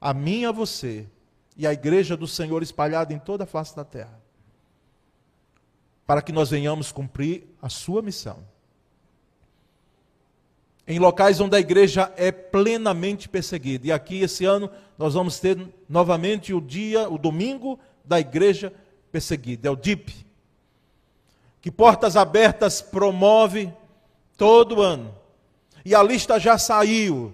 a 0.00 0.14
mim 0.14 0.42
e 0.42 0.46
a 0.46 0.52
você, 0.52 1.08
e 1.56 1.66
a 1.66 1.72
igreja 1.72 2.16
do 2.16 2.26
Senhor 2.26 2.62
espalhada 2.62 3.12
em 3.12 3.18
toda 3.18 3.44
a 3.44 3.46
face 3.46 3.74
da 3.74 3.84
terra, 3.84 4.20
para 6.06 6.20
que 6.20 6.32
nós 6.32 6.50
venhamos 6.50 6.92
cumprir 6.92 7.46
a 7.62 7.68
sua 7.68 8.02
missão. 8.02 8.38
Em 10.86 10.98
locais 10.98 11.40
onde 11.40 11.56
a 11.56 11.60
igreja 11.60 12.12
é 12.14 12.30
plenamente 12.30 13.26
perseguida. 13.26 13.86
E 13.86 13.92
aqui 13.92 14.20
esse 14.20 14.44
ano 14.44 14.70
nós 14.98 15.14
vamos 15.14 15.40
ter 15.40 15.58
novamente 15.88 16.52
o 16.52 16.60
dia, 16.60 17.08
o 17.08 17.16
domingo 17.16 17.78
da 18.04 18.20
igreja 18.20 18.70
perseguida, 19.10 19.68
é 19.68 19.70
o 19.70 19.76
DIP. 19.76 20.26
Que 21.62 21.70
Portas 21.70 22.16
Abertas 22.16 22.82
promove 22.82 23.72
todo 24.36 24.82
ano. 24.82 25.14
E 25.86 25.94
a 25.94 26.02
lista 26.02 26.38
já 26.38 26.58
saiu 26.58 27.32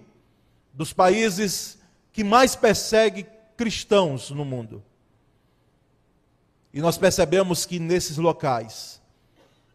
dos 0.72 0.92
países 0.92 1.76
que 2.12 2.22
mais 2.22 2.54
persegue 2.54 3.26
cristãos 3.60 4.30
no 4.30 4.42
mundo. 4.42 4.82
E 6.72 6.80
nós 6.80 6.96
percebemos 6.96 7.66
que 7.66 7.78
nesses 7.78 8.16
locais, 8.16 9.02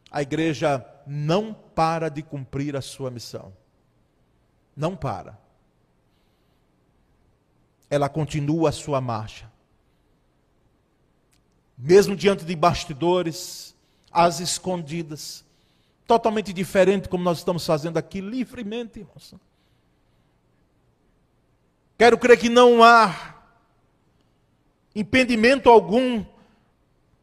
a 0.10 0.24
igreja 0.24 0.84
não 1.06 1.54
para 1.54 2.10
de 2.10 2.24
cumprir 2.24 2.76
a 2.76 2.82
sua 2.82 3.12
missão. 3.12 3.54
Não 4.76 4.95
para. 4.95 5.38
Ela 7.88 8.10
continua 8.10 8.69
a 8.69 8.71
sua 8.71 9.00
marcha. 9.00 9.52
Mesmo 11.78 12.15
diante 12.15 12.43
de 12.43 12.56
bastidores, 12.56 13.76
às 14.12 14.39
escondidas, 14.39 15.45
totalmente 16.08 16.52
diferente 16.52 17.08
como 17.08 17.24
nós 17.24 17.38
estamos 17.38 17.63
fazendo 17.63 17.98
aqui, 17.98 18.19
livremente, 18.19 19.02
irmãos. 19.02 19.36
Quero 22.00 22.17
crer 22.17 22.39
que 22.39 22.50
não 22.50 22.84
há 22.84 23.35
impedimento 24.96 25.70
algum 25.70 26.24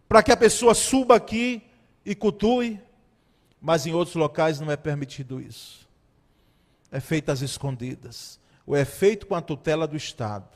para 0.08 0.22
que 0.22 0.30
a 0.30 0.36
pessoa 0.36 0.74
suba 0.74 1.16
aqui 1.16 1.62
e 2.04 2.14
cultue, 2.14 2.78
mas 3.60 3.86
em 3.86 3.94
outros 3.94 4.14
locais 4.14 4.60
não 4.60 4.70
é 4.70 4.76
permitido 4.76 5.40
isso. 5.40 5.88
É 6.90 7.00
feito 7.00 7.30
às 7.30 7.40
escondidas, 7.40 8.38
ou 8.66 8.76
é 8.76 8.84
feito 8.84 9.26
com 9.26 9.34
a 9.34 9.40
tutela 9.40 9.88
do 9.88 9.96
Estado. 9.96 10.50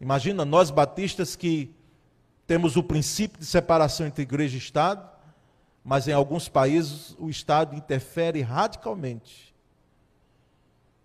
Imagina 0.00 0.44
nós 0.44 0.70
batistas 0.70 1.36
que 1.36 1.72
temos 2.46 2.76
o 2.76 2.82
princípio 2.82 3.38
de 3.38 3.46
separação 3.46 4.06
entre 4.06 4.22
igreja 4.22 4.56
e 4.56 4.58
Estado, 4.58 5.08
mas 5.84 6.08
em 6.08 6.12
alguns 6.12 6.48
países 6.48 7.14
o 7.18 7.30
Estado 7.30 7.76
interfere 7.76 8.40
radicalmente 8.42 9.54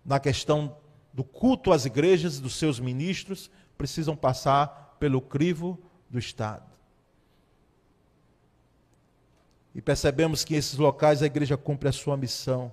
na 0.04 0.18
questão 0.18 0.76
do 1.12 1.22
culto 1.22 1.72
às 1.72 1.84
igrejas, 1.84 2.40
dos 2.40 2.54
seus 2.54 2.80
ministros, 2.80 3.50
precisam 3.80 4.14
passar 4.14 4.94
pelo 5.00 5.22
crivo 5.22 5.78
do 6.10 6.18
Estado. 6.18 6.70
E 9.74 9.80
percebemos 9.80 10.44
que 10.44 10.54
em 10.54 10.58
esses 10.58 10.76
locais 10.76 11.22
a 11.22 11.26
igreja 11.26 11.56
cumpre 11.56 11.88
a 11.88 11.92
sua 11.92 12.14
missão. 12.14 12.70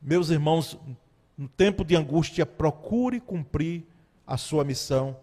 Meus 0.00 0.30
irmãos, 0.30 0.78
no 1.36 1.46
tempo 1.48 1.84
de 1.84 1.94
angústia, 1.94 2.46
procure 2.46 3.20
cumprir 3.20 3.84
a 4.26 4.38
sua 4.38 4.64
missão. 4.64 5.18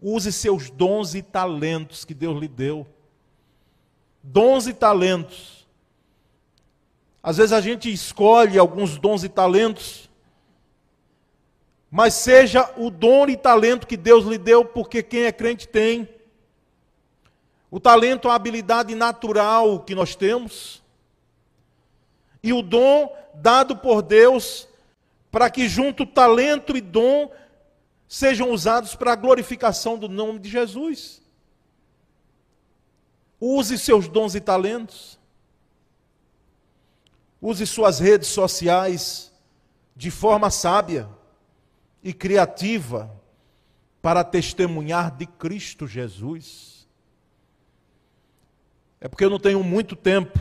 Use 0.00 0.32
seus 0.32 0.70
dons 0.70 1.14
e 1.14 1.20
talentos 1.20 2.06
que 2.06 2.14
Deus 2.14 2.40
lhe 2.40 2.48
deu. 2.48 2.86
Dons 4.22 4.66
e 4.66 4.72
talentos. 4.72 5.68
Às 7.22 7.36
vezes 7.36 7.52
a 7.52 7.60
gente 7.60 7.92
escolhe 7.92 8.58
alguns 8.58 8.96
dons 8.96 9.24
e 9.24 9.28
talentos 9.28 10.08
mas 11.92 12.14
seja 12.14 12.72
o 12.78 12.88
dom 12.88 13.28
e 13.28 13.36
talento 13.36 13.86
que 13.86 13.98
Deus 13.98 14.24
lhe 14.24 14.38
deu, 14.38 14.64
porque 14.64 15.02
quem 15.02 15.24
é 15.24 15.30
crente 15.30 15.68
tem. 15.68 16.08
O 17.70 17.78
talento, 17.78 18.30
a 18.30 18.34
habilidade 18.34 18.94
natural 18.94 19.80
que 19.80 19.94
nós 19.94 20.16
temos. 20.16 20.82
E 22.42 22.50
o 22.50 22.62
dom 22.62 23.14
dado 23.34 23.76
por 23.76 24.00
Deus 24.00 24.66
para 25.30 25.50
que 25.50 25.68
junto 25.68 26.06
talento 26.06 26.74
e 26.74 26.80
dom 26.80 27.30
sejam 28.08 28.50
usados 28.50 28.94
para 28.94 29.12
a 29.12 29.16
glorificação 29.16 29.98
do 29.98 30.08
nome 30.08 30.38
de 30.38 30.48
Jesus. 30.48 31.20
Use 33.38 33.78
seus 33.78 34.08
dons 34.08 34.34
e 34.34 34.40
talentos. 34.40 35.18
Use 37.40 37.66
suas 37.66 37.98
redes 37.98 38.28
sociais 38.28 39.30
de 39.94 40.10
forma 40.10 40.48
sábia 40.48 41.06
e 42.02 42.12
criativa 42.12 43.10
para 44.00 44.24
testemunhar 44.24 45.16
de 45.16 45.26
Cristo 45.26 45.86
Jesus. 45.86 46.88
É 49.00 49.08
porque 49.08 49.24
eu 49.24 49.30
não 49.30 49.38
tenho 49.38 49.62
muito 49.62 49.94
tempo, 49.94 50.38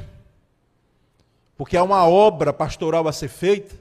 porque 1.57 1.77
há 1.77 1.83
uma 1.83 2.07
obra 2.07 2.51
pastoral 2.51 3.07
a 3.07 3.13
ser 3.13 3.27
feita, 3.27 3.75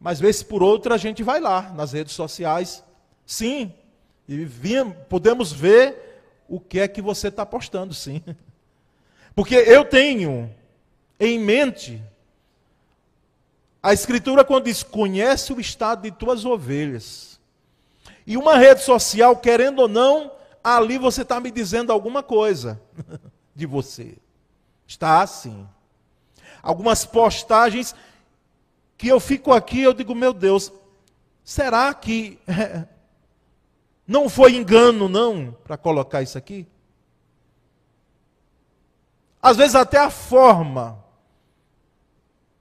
mas 0.00 0.20
vez 0.20 0.42
por 0.42 0.62
outra 0.62 0.94
a 0.94 0.98
gente 0.98 1.22
vai 1.22 1.40
lá 1.40 1.72
nas 1.72 1.92
redes 1.92 2.14
sociais, 2.14 2.84
sim, 3.24 3.72
e 4.28 4.44
vim, 4.44 4.90
podemos 5.08 5.52
ver 5.52 6.22
o 6.48 6.60
que 6.60 6.80
é 6.80 6.88
que 6.88 7.00
você 7.02 7.28
está 7.28 7.44
postando, 7.44 7.94
sim. 7.94 8.22
Porque 9.34 9.54
eu 9.54 9.84
tenho 9.84 10.50
em 11.20 11.38
mente 11.38 12.02
a 13.86 13.92
Escritura, 13.92 14.44
quando 14.44 14.64
diz: 14.64 14.82
conhece 14.82 15.52
o 15.52 15.60
estado 15.60 16.02
de 16.02 16.10
tuas 16.10 16.44
ovelhas. 16.44 17.38
E 18.26 18.36
uma 18.36 18.58
rede 18.58 18.82
social, 18.82 19.36
querendo 19.36 19.78
ou 19.82 19.86
não, 19.86 20.32
ali 20.62 20.98
você 20.98 21.22
está 21.22 21.38
me 21.38 21.52
dizendo 21.52 21.92
alguma 21.92 22.20
coisa 22.20 22.80
de 23.54 23.64
você. 23.64 24.18
Está 24.88 25.22
assim. 25.22 25.68
Algumas 26.60 27.04
postagens 27.04 27.94
que 28.98 29.06
eu 29.06 29.20
fico 29.20 29.52
aqui, 29.52 29.82
eu 29.82 29.92
digo, 29.92 30.16
meu 30.16 30.32
Deus, 30.32 30.72
será 31.44 31.94
que 31.94 32.40
não 34.04 34.28
foi 34.28 34.56
engano, 34.56 35.08
não, 35.08 35.56
para 35.62 35.76
colocar 35.76 36.22
isso 36.22 36.36
aqui? 36.36 36.66
Às 39.40 39.56
vezes 39.56 39.76
até 39.76 39.98
a 39.98 40.10
forma 40.10 41.05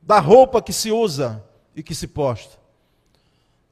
da 0.06 0.20
roupa 0.20 0.62
que 0.62 0.72
se 0.72 0.92
usa 0.92 1.44
e 1.76 1.82
que 1.82 1.96
se 1.96 2.08
posta. 2.08 2.58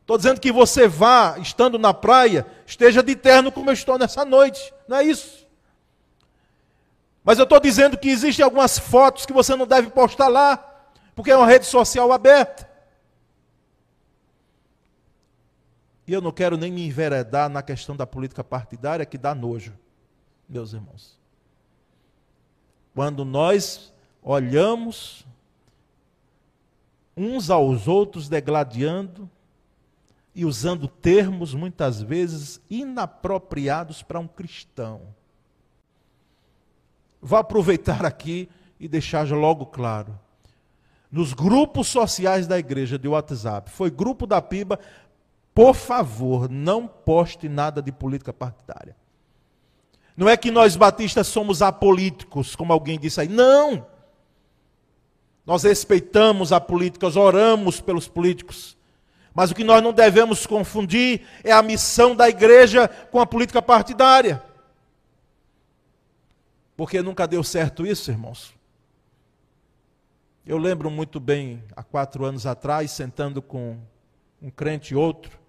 Estou 0.01 0.17
dizendo 0.17 0.41
que 0.41 0.51
você 0.51 0.87
vá, 0.87 1.37
estando 1.37 1.77
na 1.77 1.93
praia, 1.93 2.45
esteja 2.65 3.01
de 3.01 3.15
terno 3.15 3.51
como 3.51 3.69
eu 3.69 3.73
estou 3.73 3.97
nessa 3.97 4.25
noite. 4.25 4.73
Não 4.87 4.97
é 4.97 5.03
isso. 5.03 5.47
Mas 7.23 7.37
eu 7.37 7.43
estou 7.43 7.59
dizendo 7.59 7.97
que 7.97 8.09
existem 8.09 8.43
algumas 8.43 8.77
fotos 8.77 9.25
que 9.25 9.31
você 9.31 9.55
não 9.55 9.65
deve 9.65 9.89
postar 9.91 10.27
lá, 10.27 10.57
porque 11.15 11.31
é 11.31 11.37
uma 11.37 11.47
rede 11.47 11.65
social 11.65 12.11
aberta. 12.11 12.69
E 16.05 16.11
eu 16.11 16.19
não 16.19 16.33
quero 16.33 16.57
nem 16.57 16.69
me 16.69 16.85
enveredar 16.85 17.47
na 17.47 17.61
questão 17.61 17.95
da 17.95 18.05
política 18.05 18.43
partidária, 18.43 19.05
que 19.05 19.17
dá 19.17 19.33
nojo, 19.33 19.73
meus 20.49 20.73
irmãos. 20.73 21.17
Quando 22.93 23.23
nós 23.23 23.93
olhamos 24.21 25.25
uns 27.15 27.49
aos 27.49 27.87
outros 27.87 28.27
degladiando 28.27 29.29
e 30.35 30.45
usando 30.45 30.87
termos 30.87 31.53
muitas 31.53 32.01
vezes 32.01 32.59
inapropriados 32.69 34.01
para 34.01 34.19
um 34.19 34.27
cristão. 34.27 35.01
Vou 37.21 37.37
aproveitar 37.37 38.05
aqui 38.05 38.49
e 38.79 38.87
deixar 38.87 39.27
logo 39.29 39.65
claro. 39.67 40.19
Nos 41.11 41.31
grupos 41.33 41.87
sociais 41.87 42.47
da 42.47 42.57
igreja 42.57 42.97
de 42.97 43.07
WhatsApp, 43.07 43.69
foi 43.69 43.91
grupo 43.91 44.25
da 44.25 44.41
PIBA, 44.41 44.79
por 45.53 45.75
favor, 45.75 46.49
não 46.49 46.87
poste 46.87 47.47
nada 47.47 47.81
de 47.81 47.91
política 47.91 48.33
partidária. 48.33 48.95
Não 50.17 50.27
é 50.27 50.35
que 50.35 50.51
nós 50.51 50.75
batistas 50.75 51.27
somos 51.27 51.61
apolíticos, 51.61 52.55
como 52.55 52.73
alguém 52.73 52.99
disse 52.99 53.21
aí. 53.21 53.27
Não! 53.27 53.85
Nós 55.45 55.63
respeitamos 55.63 56.51
a 56.51 56.61
política, 56.61 57.05
nós 57.05 57.15
oramos 57.15 57.81
pelos 57.81 58.07
políticos. 58.07 58.77
Mas 59.33 59.51
o 59.51 59.55
que 59.55 59.63
nós 59.63 59.81
não 59.83 59.91
devemos 59.91 60.45
confundir 60.45 61.27
é 61.43 61.51
a 61.51 61.61
missão 61.61 62.15
da 62.15 62.29
igreja 62.29 62.87
com 62.87 63.19
a 63.19 63.25
política 63.25 63.61
partidária. 63.61 64.41
Porque 66.77 67.01
nunca 67.01 67.27
deu 67.27 67.43
certo 67.43 67.85
isso, 67.85 68.09
irmãos. 68.09 68.53
Eu 70.45 70.57
lembro 70.57 70.89
muito 70.89 71.19
bem, 71.19 71.63
há 71.75 71.83
quatro 71.83 72.25
anos 72.25 72.45
atrás, 72.45 72.91
sentando 72.91 73.41
com 73.41 73.77
um 74.41 74.49
crente 74.49 74.93
e 74.93 74.97
outro, 74.97 75.39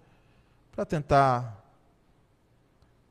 para 0.71 0.85
tentar 0.85 1.63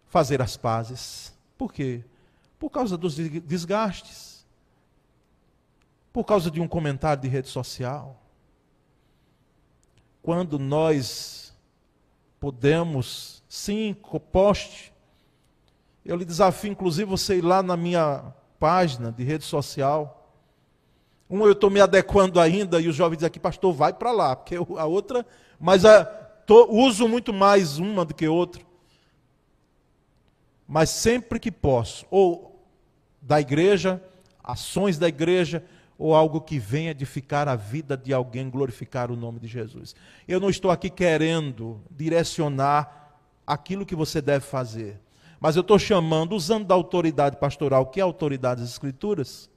fazer 0.08 0.40
as 0.40 0.56
pazes. 0.56 1.32
Por 1.56 1.72
quê? 1.72 2.02
Por 2.58 2.70
causa 2.70 2.96
dos 2.96 3.16
desgastes 3.16 4.33
por 6.14 6.22
causa 6.22 6.48
de 6.48 6.60
um 6.60 6.68
comentário 6.68 7.20
de 7.20 7.26
rede 7.26 7.48
social. 7.48 8.22
Quando 10.22 10.60
nós 10.60 11.52
podemos, 12.38 13.42
sim, 13.48 13.96
poste. 14.30 14.94
Eu 16.04 16.14
lhe 16.14 16.24
desafio, 16.24 16.70
inclusive, 16.70 17.10
você 17.10 17.38
ir 17.38 17.40
lá 17.40 17.64
na 17.64 17.76
minha 17.76 18.32
página 18.60 19.10
de 19.10 19.24
rede 19.24 19.42
social. 19.42 20.30
Um 21.28 21.44
eu 21.44 21.50
estou 21.50 21.68
me 21.68 21.80
adequando 21.80 22.38
ainda, 22.38 22.80
e 22.80 22.86
os 22.86 22.94
jovens 22.94 23.16
dizem 23.16 23.26
aqui, 23.26 23.40
pastor, 23.40 23.72
vai 23.74 23.92
para 23.92 24.12
lá, 24.12 24.36
porque 24.36 24.54
a 24.54 24.84
outra, 24.84 25.26
mas 25.58 25.84
a, 25.84 26.04
tô, 26.04 26.70
uso 26.70 27.08
muito 27.08 27.32
mais 27.32 27.78
uma 27.78 28.04
do 28.04 28.14
que 28.14 28.28
outra. 28.28 28.62
Mas 30.64 30.90
sempre 30.90 31.40
que 31.40 31.50
posso, 31.50 32.06
ou 32.08 32.64
da 33.20 33.40
igreja, 33.40 34.00
ações 34.44 34.96
da 34.96 35.08
igreja, 35.08 35.64
ou 35.98 36.14
algo 36.14 36.40
que 36.40 36.58
venha 36.58 36.90
edificar 36.90 37.48
a 37.48 37.56
vida 37.56 37.96
de 37.96 38.12
alguém, 38.12 38.50
glorificar 38.50 39.10
o 39.10 39.16
nome 39.16 39.38
de 39.38 39.46
Jesus. 39.46 39.94
Eu 40.26 40.40
não 40.40 40.50
estou 40.50 40.70
aqui 40.70 40.90
querendo 40.90 41.80
direcionar 41.90 43.18
aquilo 43.46 43.86
que 43.86 43.94
você 43.94 44.20
deve 44.20 44.44
fazer, 44.44 45.00
mas 45.38 45.56
eu 45.56 45.60
estou 45.60 45.78
chamando, 45.78 46.34
usando 46.34 46.66
da 46.66 46.74
autoridade 46.74 47.36
pastoral, 47.36 47.86
que 47.86 48.00
é 48.00 48.02
a 48.02 48.06
autoridade 48.06 48.60
das 48.60 48.70
Escrituras, 48.70 49.50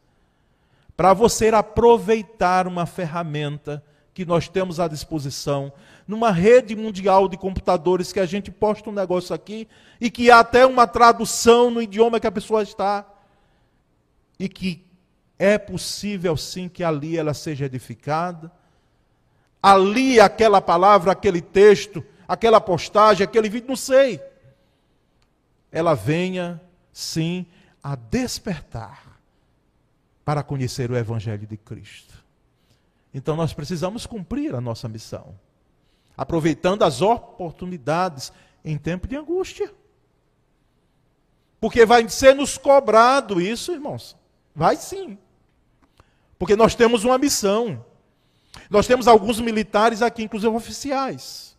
para 0.96 1.14
você 1.14 1.50
aproveitar 1.50 2.68
uma 2.68 2.86
ferramenta 2.86 3.84
que 4.14 4.26
nós 4.26 4.50
temos 4.50 4.80
à 4.80 4.88
disposição, 4.88 5.72
numa 6.08 6.32
rede 6.32 6.76
mundial 6.76 7.28
de 7.28 7.38
computadores 7.38 8.12
que 8.12 8.20
a 8.20 8.26
gente 8.26 8.50
posta 8.50 8.90
um 8.90 8.94
negócio 8.94 9.34
aqui 9.36 9.68
e 10.02 10.10
que 10.10 10.32
há 10.32 10.40
até 10.40 10.66
uma 10.66 10.88
tradução 10.88 11.70
no 11.70 11.80
idioma 11.80 12.20
que 12.20 12.26
a 12.26 12.32
pessoa 12.32 12.64
está 12.64 13.06
e 14.40 14.50
que 14.50 14.87
é 15.40 15.58
possível 15.58 16.36
sim 16.36 16.68
que 16.68 16.84
ali 16.84 17.18
ela 17.18 17.34
seja 17.34 17.66
edificada. 17.66 18.52
Ali 19.62 20.20
aquela 20.20 20.62
palavra, 20.62 21.12
aquele 21.12 21.42
texto, 21.42 22.04
aquela 22.28 22.60
postagem, 22.60 23.24
aquele 23.24 23.50
vídeo, 23.50 23.68
não 23.68 23.76
sei. 23.76 24.22
Ela 25.72 25.94
venha 25.94 26.62
sim 26.92 27.46
a 27.84 27.96
despertar 27.96 29.20
para 30.26 30.44
conhecer 30.44 30.90
o 30.92 30.98
evangelho 30.98 31.46
de 31.46 31.58
Cristo. 31.58 32.14
Então 33.14 33.36
nós 33.36 33.54
precisamos 33.54 34.06
cumprir 34.06 34.54
a 34.56 34.62
nossa 34.62 34.88
missão, 34.88 35.36
aproveitando 36.18 36.84
as 36.84 37.02
oportunidades 37.02 38.32
em 38.64 38.78
tempo 38.78 39.08
de 39.08 39.16
angústia. 39.16 39.72
Porque 41.60 41.86
vai 41.86 42.08
ser 42.10 42.36
nos 42.36 42.58
cobrado 42.58 43.40
isso, 43.40 43.72
irmãos. 43.72 44.16
Vai 44.56 44.76
sim. 44.76 45.18
Porque 46.38 46.56
nós 46.56 46.76
temos 46.76 47.04
uma 47.04 47.18
missão. 47.18 47.84
Nós 48.70 48.88
temos 48.88 49.08
alguns 49.08 49.40
militares 49.40 50.02
aqui, 50.02 50.24
inclusive 50.24 50.56
oficiais. 50.56 51.56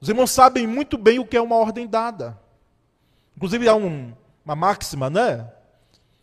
Os 0.00 0.08
irmãos 0.08 0.30
sabem 0.30 0.66
muito 0.66 0.96
bem 0.96 1.18
o 1.18 1.26
que 1.26 1.36
é 1.36 1.40
uma 1.40 1.56
ordem 1.56 1.86
dada. 1.86 2.38
Inclusive 3.36 3.68
há 3.68 3.74
um, 3.74 4.12
uma 4.44 4.54
máxima, 4.54 5.10
né? 5.10 5.50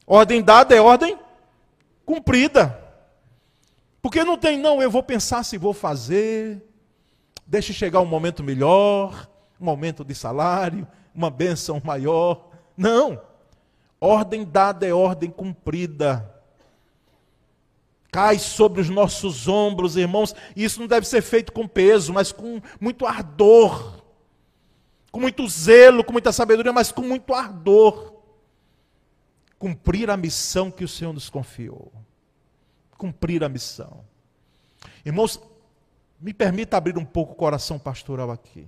Ordem 0.08 0.42
dada 0.42 0.76
é 0.76 0.82
ordem 0.82 1.18
cumprida. 2.06 2.82
Porque 4.02 4.24
não 4.24 4.38
tem, 4.38 4.58
não, 4.58 4.82
eu 4.82 4.92
vou 4.92 5.04
pensar 5.04 5.44
se 5.44 5.58
vou 5.58 5.74
fazer, 5.74 6.64
deixe 7.46 7.74
chegar 7.74 8.00
um 8.02 8.06
momento 8.06 8.44
melhor, 8.44 9.28
um 9.60 9.70
aumento 9.70 10.06
de 10.06 10.14
salário, 10.14 10.88
uma 11.14 11.30
bênção 11.30 11.82
maior. 11.84 12.50
Não. 12.78 13.20
Ordem 14.00 14.46
dada 14.46 14.86
é 14.86 14.94
ordem 14.94 15.32
cumprida 15.32 16.35
cai 18.16 18.40
sobre 18.40 18.80
os 18.80 18.90
nossos 18.90 19.46
ombros, 19.46 19.98
irmãos, 19.98 20.34
e 20.56 20.64
isso 20.64 20.80
não 20.80 20.88
deve 20.88 21.06
ser 21.06 21.22
feito 21.22 21.52
com 21.52 21.68
peso, 21.68 22.14
mas 22.14 22.32
com 22.32 22.62
muito 22.80 23.06
ardor, 23.06 24.02
com 25.12 25.20
muito 25.20 25.46
zelo, 25.50 26.02
com 26.02 26.14
muita 26.14 26.32
sabedoria, 26.32 26.72
mas 26.72 26.94
com 26.94 27.02
muito 27.02 27.34
ardor. 27.34 28.14
Cumprir 29.60 30.10
a 30.10 30.16
missão 30.16 30.72
que 30.72 30.86
o 30.86 30.88
Senhor 30.88 31.12
nos 31.12 31.30
confiou. 31.30 31.92
cumprir 32.98 33.44
a 33.44 33.50
missão. 33.50 34.06
Irmãos, 35.06 35.38
me 36.18 36.34
permita 36.34 36.78
abrir 36.78 36.98
um 36.98 37.04
pouco 37.04 37.34
o 37.34 37.36
coração 37.36 37.78
pastoral 37.78 38.32
aqui. 38.32 38.66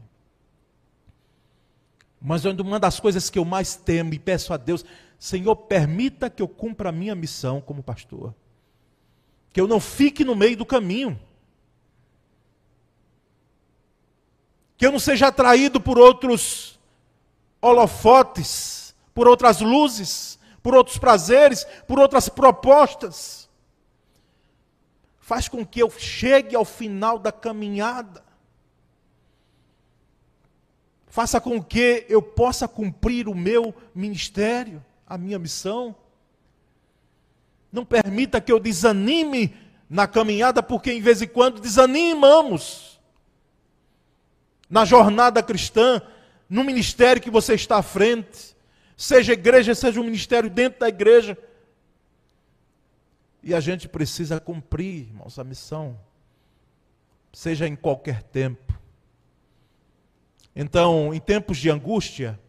Mas 2.19 2.43
uma 2.43 2.81
das 2.81 2.99
coisas 2.99 3.29
que 3.29 3.39
eu 3.39 3.45
mais 3.45 3.77
temo 3.77 4.13
e 4.13 4.19
peço 4.19 4.53
a 4.53 4.57
Deus, 4.57 4.83
Senhor, 5.17 5.55
permita 5.55 6.29
que 6.29 6.41
eu 6.41 6.49
cumpra 6.49 6.89
a 6.89 6.91
minha 6.91 7.15
missão 7.15 7.62
como 7.62 7.81
pastor. 7.81 8.36
Que 9.58 9.62
eu 9.62 9.67
não 9.67 9.80
fique 9.80 10.24
no 10.24 10.36
meio 10.36 10.56
do 10.56 10.63
caminho. 10.63 11.20
Que 14.78 14.86
eu 14.86 14.91
não 14.91 15.00
seja 15.00 15.30
atraído 15.30 15.82
por 15.82 15.98
outros 15.98 16.80
holofotes, 17.60 18.93
por 19.15 19.28
outras 19.28 19.60
luzes, 19.60 20.38
por 20.62 20.76
outros 20.76 21.00
prazeres, 21.00 21.65
por 21.88 21.98
outras 21.98 22.30
propostas. 22.30 23.50
Faz 25.20 25.48
com 25.48 25.65
que 25.65 25.82
eu 25.82 25.89
chegue 25.89 26.56
ao 26.56 26.63
final 26.63 27.17
da 27.17 27.32
caminhada 27.32 28.28
faça 31.17 31.41
com 31.41 31.60
que 31.63 32.06
eu 32.08 32.22
possa 32.22 32.67
cumprir 32.67 33.28
o 33.28 33.34
meu 33.34 33.74
ministério, 33.96 34.86
a 35.08 35.17
minha 35.17 35.39
missão. 35.39 35.96
Não 37.71 37.86
permita 37.86 38.41
que 38.41 38.51
eu 38.51 38.60
desanime 38.60 39.56
na 39.89 40.08
caminhada, 40.08 40.62
porque 40.62 40.91
em 40.91 41.01
vez 41.01 41.21
em 41.21 41.27
quando 41.27 41.62
desanimamos 41.62 42.99
na 44.69 44.84
jornada 44.84 45.41
cristã, 45.41 46.01
no 46.49 46.63
ministério 46.63 47.21
que 47.21 47.30
você 47.30 47.53
está 47.53 47.77
à 47.77 47.82
frente, 47.82 48.56
seja 48.95 49.34
igreja, 49.34 49.73
seja 49.75 49.99
um 49.99 50.03
ministério 50.03 50.49
dentro 50.49 50.80
da 50.80 50.89
igreja. 50.89 51.38
E 53.43 53.53
a 53.53 53.60
gente 53.60 53.88
precisa 53.88 54.39
cumprir, 54.39 55.08
irmãos, 55.08 55.39
a 55.39 55.43
missão, 55.43 55.97
seja 57.32 57.67
em 57.67 57.75
qualquer 57.75 58.23
tempo. 58.23 58.77
Então, 60.56 61.13
em 61.13 61.19
tempos 61.19 61.58
de 61.58 61.69
angústia, 61.69 62.39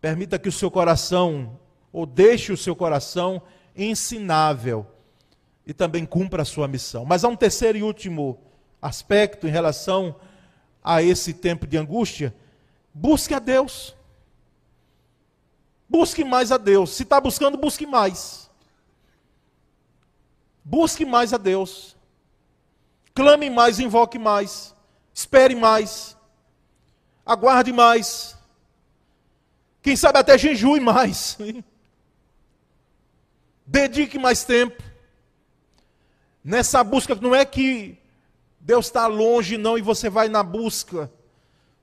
permita 0.00 0.38
que 0.38 0.48
o 0.48 0.52
seu 0.52 0.70
coração, 0.70 1.58
ou 1.92 2.04
deixe 2.04 2.52
o 2.52 2.56
seu 2.56 2.76
coração 2.76 3.42
ensinável 3.76 4.86
e 5.66 5.72
também 5.72 6.04
cumpra 6.04 6.42
a 6.42 6.44
sua 6.44 6.66
missão. 6.66 7.04
Mas 7.04 7.24
há 7.24 7.28
um 7.28 7.36
terceiro 7.36 7.78
e 7.78 7.82
último 7.82 8.38
aspecto 8.80 9.46
em 9.46 9.50
relação 9.50 10.16
a 10.82 11.02
esse 11.02 11.32
tempo 11.32 11.66
de 11.66 11.76
angústia: 11.76 12.34
busque 12.92 13.34
a 13.34 13.38
Deus. 13.38 13.94
Busque 15.88 16.22
mais 16.22 16.52
a 16.52 16.56
Deus. 16.56 16.90
Se 16.90 17.02
está 17.02 17.20
buscando, 17.20 17.58
busque 17.58 17.84
mais. 17.84 18.48
Busque 20.64 21.04
mais 21.04 21.32
a 21.32 21.36
Deus. 21.36 21.96
Clame 23.12 23.50
mais, 23.50 23.80
invoque 23.80 24.18
mais. 24.18 24.74
Espere 25.12 25.56
mais 25.56 26.16
aguarde 27.24 27.72
mais. 27.72 28.36
Quem 29.82 29.94
sabe 29.96 30.18
até 30.18 30.36
jejue 30.36 30.80
mais. 30.80 31.38
Dedique 33.70 34.18
mais 34.18 34.42
tempo. 34.42 34.82
Nessa 36.42 36.82
busca, 36.82 37.14
não 37.14 37.32
é 37.32 37.44
que 37.44 37.96
Deus 38.58 38.86
está 38.86 39.06
longe, 39.06 39.56
não, 39.56 39.78
e 39.78 39.80
você 39.80 40.10
vai 40.10 40.28
na 40.28 40.42
busca. 40.42 41.08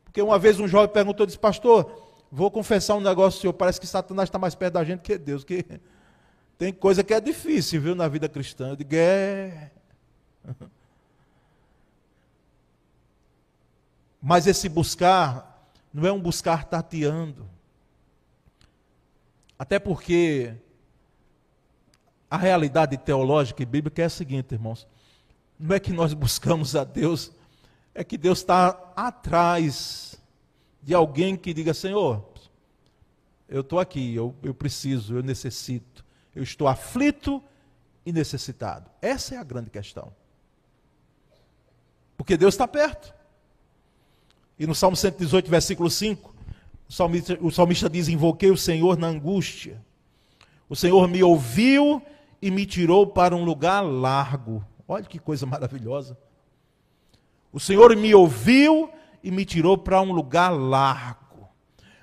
Porque 0.03 0.21
uma 0.21 0.37
vez 0.37 0.59
um 0.59 0.67
jovem 0.67 0.89
perguntou, 0.89 1.25
disse, 1.25 1.39
pastor, 1.39 2.13
vou 2.29 2.51
confessar 2.51 2.95
um 2.95 2.99
negócio 2.99 3.39
senhor, 3.39 3.53
parece 3.53 3.79
que 3.79 3.87
Satanás 3.87 4.27
está 4.27 4.37
mais 4.37 4.53
perto 4.53 4.73
da 4.73 4.83
gente 4.83 4.99
que 4.99 5.17
Deus, 5.17 5.45
que 5.45 5.63
tem 6.57 6.73
coisa 6.73 7.05
que 7.05 7.13
é 7.13 7.21
difícil, 7.21 7.79
viu, 7.79 7.95
na 7.95 8.09
vida 8.09 8.27
cristã. 8.27 8.71
Eu 8.71 8.75
digo, 8.75 8.93
é. 8.93 9.71
Mas 14.21 14.45
esse 14.45 14.67
buscar 14.67 15.71
não 15.93 16.05
é 16.05 16.11
um 16.11 16.19
buscar 16.19 16.65
tateando. 16.65 17.49
Até 19.57 19.79
porque 19.79 20.53
a 22.29 22.37
realidade 22.37 22.97
teológica 22.97 23.63
e 23.63 23.65
bíblica 23.65 24.01
é 24.01 24.05
a 24.05 24.09
seguinte, 24.09 24.53
irmãos. 24.53 24.87
Não 25.59 25.75
é 25.75 25.79
que 25.79 25.91
nós 25.91 26.13
buscamos 26.13 26.75
a 26.75 26.83
Deus, 26.83 27.31
é 27.95 28.03
que 28.03 28.17
Deus 28.17 28.39
está 28.39 28.93
atrás 28.95 30.15
de 30.83 30.93
alguém 30.93 31.35
que 31.35 31.53
diga: 31.53 31.73
Senhor, 31.73 32.27
eu 33.47 33.61
estou 33.61 33.79
aqui, 33.79 34.13
eu, 34.13 34.35
eu 34.43 34.53
preciso, 34.53 35.15
eu 35.15 35.23
necessito, 35.23 36.05
eu 36.35 36.43
estou 36.43 36.67
aflito 36.67 37.41
e 38.05 38.11
necessitado. 38.11 38.89
Essa 39.01 39.35
é 39.35 39.37
a 39.37 39.43
grande 39.43 39.69
questão. 39.69 40.13
Porque 42.15 42.35
Deus 42.35 42.53
está 42.53 42.67
perto. 42.67 43.13
E 44.59 44.65
no 44.65 44.73
Salmo 44.75 44.97
118, 44.97 45.49
versículo 45.49 45.89
5, 45.89 46.35
o 46.89 46.93
salmista, 46.93 47.37
o 47.41 47.51
salmista 47.51 47.89
diz: 47.89 48.07
Invoquei 48.07 48.51
o 48.51 48.57
Senhor 48.57 48.97
na 48.97 49.07
angústia. 49.07 49.81
O 50.69 50.75
Senhor 50.75 51.07
me 51.07 51.23
ouviu 51.23 52.01
e 52.41 52.51
me 52.51 52.65
tirou 52.65 53.07
para 53.07 53.35
um 53.35 53.43
lugar 53.43 53.81
largo. 53.81 54.65
Olha 54.87 55.03
que 55.03 55.19
coisa 55.19 55.45
maravilhosa. 55.45 56.17
O 57.51 57.59
Senhor 57.59 57.95
me 57.95 58.13
ouviu 58.13 58.91
e 59.23 59.31
me 59.31 59.43
tirou 59.45 59.77
para 59.77 60.01
um 60.01 60.11
lugar 60.11 60.49
largo. 60.49 61.47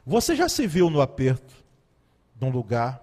Você 0.05 0.37
já 0.37 0.49
se 0.49 0.67
viu 0.67 0.91
no 0.91 1.01
aperto 1.01 1.55
de 2.35 2.45
um 2.45 2.51
lugar? 2.51 3.01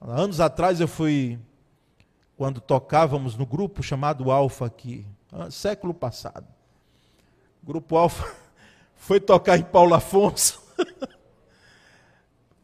Anos 0.00 0.38
atrás 0.38 0.80
eu 0.80 0.88
fui, 0.88 1.38
quando 2.36 2.60
tocávamos 2.60 3.36
no 3.36 3.46
grupo 3.46 3.82
chamado 3.82 4.30
Alfa 4.30 4.66
aqui, 4.66 5.06
ah, 5.32 5.50
século 5.50 5.94
passado. 5.94 6.46
O 7.62 7.66
Grupo 7.66 7.96
Alfa 7.96 8.30
foi 8.94 9.18
tocar 9.18 9.56
em 9.56 9.62
Paulo 9.62 9.94
Afonso 9.94 10.62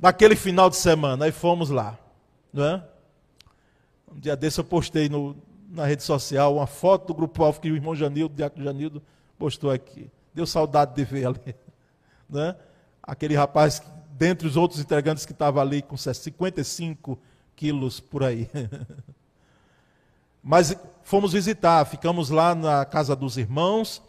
naquele 0.01 0.35
final 0.35 0.71
de 0.71 0.77
semana, 0.77 1.27
aí 1.27 1.33
fomos 1.33 1.71
lá, 1.71 1.99
não 2.53 2.65
é? 2.65 2.85
Um 4.11 4.19
dia 4.19 4.37
desse 4.37 4.59
eu 4.59 4.65
postei 4.65 5.09
no, 5.09 5.37
na 5.69 5.85
rede 5.85 6.03
social 6.03 6.57
uma 6.57 6.67
foto 6.67 7.09
do 7.09 7.15
Grupo 7.15 7.45
Alfa 7.45 7.61
que 7.61 7.71
o 7.71 7.77
irmão 7.77 7.95
Janildo, 7.95 8.35
o 8.35 8.37
Diácono 8.37 8.65
Janildo, 8.65 9.03
postou 9.39 9.71
aqui. 9.71 10.11
Deu 10.35 10.47
saudade 10.47 10.95
de 10.95 11.05
ver 11.05 11.27
ali, 11.27 11.55
não 12.29 12.43
é? 12.43 12.57
Aquele 13.03 13.35
rapaz, 13.37 13.83
dentre 14.13 14.47
os 14.47 14.57
outros 14.57 14.81
integrantes 14.81 15.25
que 15.25 15.33
estava 15.33 15.61
ali 15.61 15.83
com 15.83 15.97
55 15.97 17.19
quilos 17.55 18.01
por 18.01 18.25
aí. 18.25 18.49
Mas 20.43 20.75
fomos 21.03 21.33
visitar, 21.33 21.85
ficamos 21.85 22.31
lá 22.31 22.55
na 22.55 22.85
casa 22.85 23.15
dos 23.15 23.37
irmãos. 23.37 24.03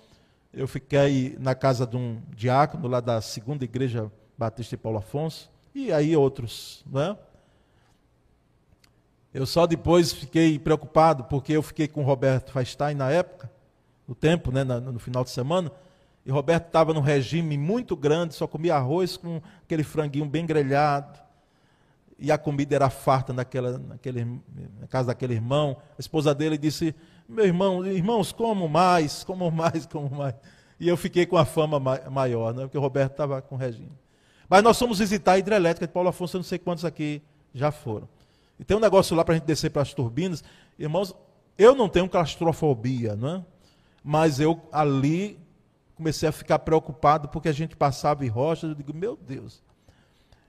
Eu 0.53 0.67
fiquei 0.67 1.35
na 1.39 1.53
casa 1.53 1.85
de 1.85 1.97
um 1.97 2.21
diácono 2.35 2.87
lá 2.87 2.99
da 2.99 3.21
segunda 3.21 3.63
igreja 3.63 4.11
Batista 4.37 4.75
de 4.75 4.81
Paulo 4.81 4.97
Afonso. 4.97 5.49
E 5.73 5.91
aí 5.91 6.15
outros, 6.15 6.83
né? 6.85 7.17
Eu 9.33 9.45
só 9.45 9.65
depois 9.65 10.11
fiquei 10.11 10.59
preocupado, 10.59 11.23
porque 11.25 11.53
eu 11.53 11.61
fiquei 11.61 11.87
com 11.87 12.01
o 12.01 12.05
Roberto 12.05 12.51
Feinstein 12.51 12.95
na 12.95 13.09
época, 13.09 13.49
no 14.05 14.13
tempo, 14.13 14.51
né, 14.51 14.63
no 14.63 14.99
final 14.99 15.23
de 15.23 15.29
semana, 15.29 15.71
e 16.25 16.31
Roberto 16.31 16.67
estava 16.67 16.93
num 16.93 16.99
regime 16.99 17.57
muito 17.57 17.95
grande, 17.95 18.35
só 18.35 18.45
comia 18.45 18.75
arroz 18.75 19.15
com 19.15 19.41
aquele 19.63 19.83
franguinho 19.83 20.25
bem 20.25 20.45
grelhado 20.45 21.17
e 22.21 22.31
a 22.31 22.37
comida 22.37 22.75
era 22.75 22.89
farta 22.89 23.33
naquela, 23.33 23.79
naquele, 23.79 24.23
na 24.79 24.85
casa 24.87 25.07
daquele 25.07 25.33
irmão. 25.33 25.75
A 25.97 25.99
esposa 25.99 26.35
dele 26.35 26.55
disse: 26.55 26.93
Meu 27.27 27.45
irmão, 27.45 27.83
irmãos, 27.83 28.31
como 28.31 28.69
mais, 28.69 29.23
como 29.23 29.49
mais, 29.49 29.87
como 29.87 30.15
mais. 30.15 30.35
E 30.79 30.87
eu 30.87 30.95
fiquei 30.95 31.25
com 31.25 31.35
a 31.35 31.45
fama 31.45 31.79
maior, 31.79 32.53
né? 32.53 32.61
porque 32.61 32.77
o 32.77 32.81
Roberto 32.81 33.13
estava 33.13 33.41
com 33.41 33.55
regime. 33.55 33.91
Mas 34.51 34.61
nós 34.61 34.77
fomos 34.77 34.99
visitar 34.99 35.31
a 35.31 35.39
hidrelétrica 35.39 35.87
de 35.87 35.93
Paulo 35.93 36.09
Afonso, 36.09 36.35
eu 36.35 36.39
não 36.39 36.43
sei 36.43 36.59
quantos 36.59 36.83
aqui 36.83 37.21
já 37.53 37.71
foram. 37.71 38.09
E 38.59 38.65
tem 38.65 38.75
um 38.75 38.81
negócio 38.81 39.15
lá 39.15 39.23
para 39.23 39.33
a 39.33 39.37
gente 39.37 39.47
descer 39.47 39.71
para 39.71 39.81
as 39.81 39.93
turbinas. 39.93 40.43
Irmãos, 40.77 41.15
eu 41.57 41.73
não 41.73 41.87
tenho 41.87 42.09
claustrofobia, 42.09 43.15
não 43.15 43.35
é? 43.37 43.45
mas 44.03 44.41
eu 44.41 44.61
ali 44.69 45.39
comecei 45.95 46.27
a 46.27 46.33
ficar 46.33 46.59
preocupado 46.59 47.29
porque 47.29 47.47
a 47.47 47.53
gente 47.53 47.77
passava 47.77 48.25
em 48.25 48.27
rochas. 48.27 48.71
Eu 48.71 48.75
digo, 48.75 48.93
meu 48.93 49.15
Deus. 49.15 49.63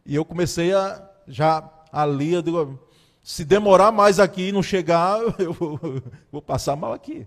E 0.04 0.16
eu 0.16 0.24
comecei 0.24 0.74
a 0.74 1.08
já 1.28 1.62
ali, 1.92 2.32
eu 2.32 2.42
digo, 2.42 2.80
se 3.22 3.44
demorar 3.44 3.92
mais 3.92 4.18
aqui 4.18 4.48
e 4.48 4.52
não 4.52 4.64
chegar, 4.64 5.20
eu 5.38 5.52
vou, 5.52 5.78
vou, 6.32 6.42
passar 6.42 6.74
mal 6.74 6.92
aqui. 6.92 7.24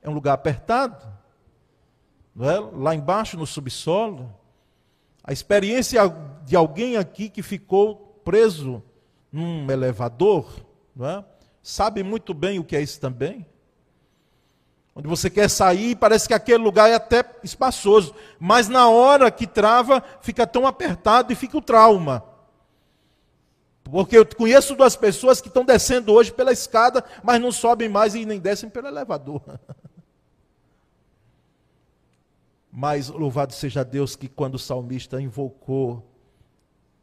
É 0.00 0.08
um 0.08 0.14
lugar 0.14 0.32
apertado. 0.32 1.06
Não 2.34 2.50
é? 2.50 2.58
Lá 2.58 2.94
embaixo, 2.94 3.36
no 3.36 3.46
subsolo. 3.46 4.32
A 5.26 5.32
experiência 5.32 6.00
de 6.44 6.54
alguém 6.54 6.96
aqui 6.96 7.28
que 7.28 7.42
ficou 7.42 8.20
preso 8.24 8.82
num 9.32 9.70
elevador, 9.70 10.48
não 10.94 11.06
é? 11.08 11.24
sabe 11.62 12.04
muito 12.04 12.32
bem 12.32 12.60
o 12.60 12.64
que 12.64 12.76
é 12.76 12.80
isso 12.80 13.00
também. 13.00 13.44
Onde 14.94 15.08
você 15.08 15.28
quer 15.28 15.50
sair, 15.50 15.96
parece 15.96 16.28
que 16.28 16.32
aquele 16.32 16.62
lugar 16.62 16.88
é 16.88 16.94
até 16.94 17.24
espaçoso, 17.42 18.14
mas 18.38 18.68
na 18.68 18.88
hora 18.88 19.30
que 19.30 19.46
trava, 19.46 20.02
fica 20.22 20.46
tão 20.46 20.66
apertado 20.66 21.32
e 21.32 21.36
fica 21.36 21.58
o 21.58 21.62
trauma. 21.62 22.24
Porque 23.82 24.16
eu 24.16 24.24
conheço 24.24 24.74
duas 24.74 24.96
pessoas 24.96 25.40
que 25.40 25.48
estão 25.48 25.64
descendo 25.64 26.12
hoje 26.12 26.32
pela 26.32 26.52
escada, 26.52 27.04
mas 27.22 27.40
não 27.40 27.52
sobem 27.52 27.88
mais 27.88 28.14
e 28.14 28.24
nem 28.24 28.38
descem 28.38 28.70
pelo 28.70 28.88
elevador. 28.88 29.42
Mas 32.78 33.08
louvado 33.08 33.54
seja 33.54 33.82
Deus 33.82 34.16
que 34.16 34.28
quando 34.28 34.56
o 34.56 34.58
salmista 34.58 35.18
invocou 35.18 36.06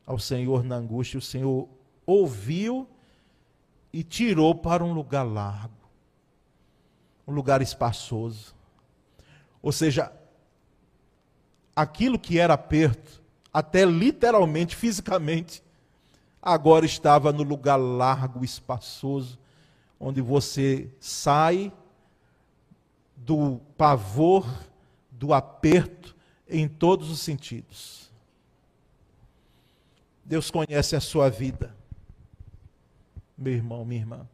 ao 0.05 0.19
Senhor 0.19 0.63
na 0.63 0.75
angústia, 0.75 1.17
o 1.17 1.21
Senhor 1.21 1.67
ouviu 2.05 2.87
e 3.91 4.03
tirou 4.03 4.53
para 4.53 4.83
um 4.83 4.93
lugar 4.93 5.23
largo, 5.23 5.73
um 7.27 7.33
lugar 7.33 7.59
espaçoso. 7.59 8.53
Ou 9.63 9.71
seja, 9.71 10.13
aquilo 11.75 12.19
que 12.19 12.37
era 12.37 12.53
aperto, 12.53 13.19
até 13.51 13.83
literalmente, 13.83 14.75
fisicamente, 14.75 15.63
agora 16.39 16.85
estava 16.85 17.33
no 17.33 17.41
lugar 17.41 17.77
largo, 17.77 18.45
espaçoso, 18.45 19.39
onde 19.99 20.21
você 20.21 20.87
sai 20.99 21.73
do 23.15 23.59
pavor, 23.75 24.45
do 25.23 25.33
aperto, 25.33 26.13
em 26.49 26.67
todos 26.67 27.09
os 27.09 27.21
sentidos. 27.21 28.11
Deus 30.25 30.51
conhece 30.51 30.97
a 30.97 30.99
sua 30.99 31.29
vida, 31.29 31.73
meu 33.37 33.53
irmão, 33.53 33.85
minha 33.85 34.01
irmã, 34.01 34.27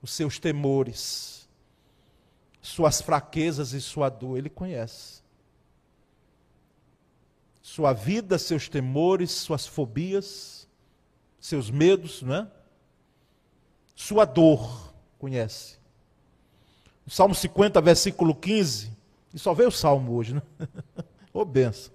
os 0.00 0.10
seus 0.10 0.38
temores, 0.38 1.46
suas 2.62 3.02
fraquezas 3.02 3.74
e 3.74 3.80
sua 3.80 4.08
dor, 4.08 4.38
Ele 4.38 4.48
conhece. 4.48 5.20
Sua 7.60 7.92
vida, 7.92 8.38
seus 8.38 8.70
temores, 8.70 9.30
suas 9.32 9.66
fobias, 9.66 10.66
seus 11.38 11.70
medos, 11.70 12.22
não 12.22 12.36
é? 12.36 12.50
Sua 13.94 14.24
dor, 14.24 14.94
conhece. 15.18 15.76
Salmo 17.06 17.34
50, 17.34 17.78
versículo 17.82 18.34
15, 18.34 19.01
e 19.32 19.38
só 19.38 19.54
veio 19.54 19.68
o 19.68 19.72
Salmo 19.72 20.14
hoje, 20.14 20.34
né? 20.34 20.42
Ô 21.32 21.44
benção. 21.44 21.92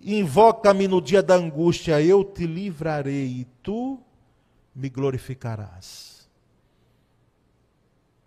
Invoca-me 0.00 0.86
no 0.86 1.00
dia 1.00 1.22
da 1.22 1.34
angústia, 1.34 2.00
eu 2.02 2.22
te 2.22 2.46
livrarei 2.46 3.26
e 3.26 3.44
tu 3.62 3.98
me 4.74 4.88
glorificarás. 4.88 6.28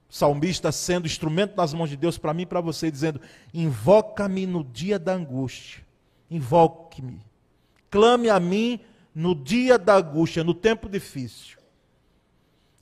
salmista 0.09 0.71
sendo 0.71 1.05
instrumento 1.05 1.55
nas 1.55 1.73
mãos 1.73 1.89
de 1.89 1.95
Deus 1.95 2.17
para 2.17 2.33
mim 2.33 2.43
e 2.43 2.47
para 2.47 2.61
você, 2.61 2.89
dizendo: 2.89 3.21
Invoca-me 3.53 4.47
no 4.47 4.63
dia 4.63 4.97
da 4.97 5.13
angústia, 5.13 5.85
invoque-me, 6.31 7.21
clame 7.91 8.29
a 8.29 8.39
mim 8.39 8.79
no 9.13 9.35
dia 9.35 9.77
da 9.77 9.97
angústia, 9.97 10.43
no 10.43 10.53
tempo 10.53 10.89
difícil. 10.89 11.57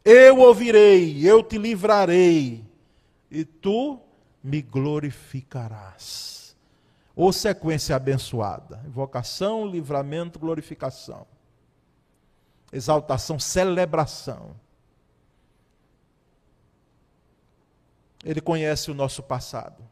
Eu 0.05 0.39
ouvirei, 0.39 1.27
eu 1.27 1.43
te 1.43 1.57
livrarei, 1.57 2.63
e 3.29 3.43
tu 3.43 3.99
me 4.45 4.61
glorificarás. 4.61 6.55
Ou 7.15 7.33
sequência 7.33 7.95
abençoada: 7.95 8.79
invocação, 8.85 9.65
livramento, 9.65 10.37
glorificação. 10.37 11.25
Exaltação, 12.71 13.39
celebração. 13.39 14.55
Ele 18.23 18.39
conhece 18.39 18.91
o 18.91 18.93
nosso 18.93 19.23
passado. 19.23 19.83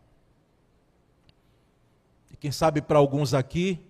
E 2.31 2.37
quem 2.37 2.51
sabe 2.51 2.81
para 2.81 2.99
alguns 2.99 3.33
aqui, 3.33 3.83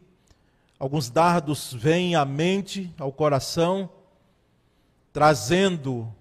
alguns 0.79 1.09
dardos 1.09 1.73
vêm 1.73 2.15
à 2.15 2.23
mente, 2.23 2.93
ao 2.97 3.11
coração, 3.11 3.89
trazendo 5.11 6.13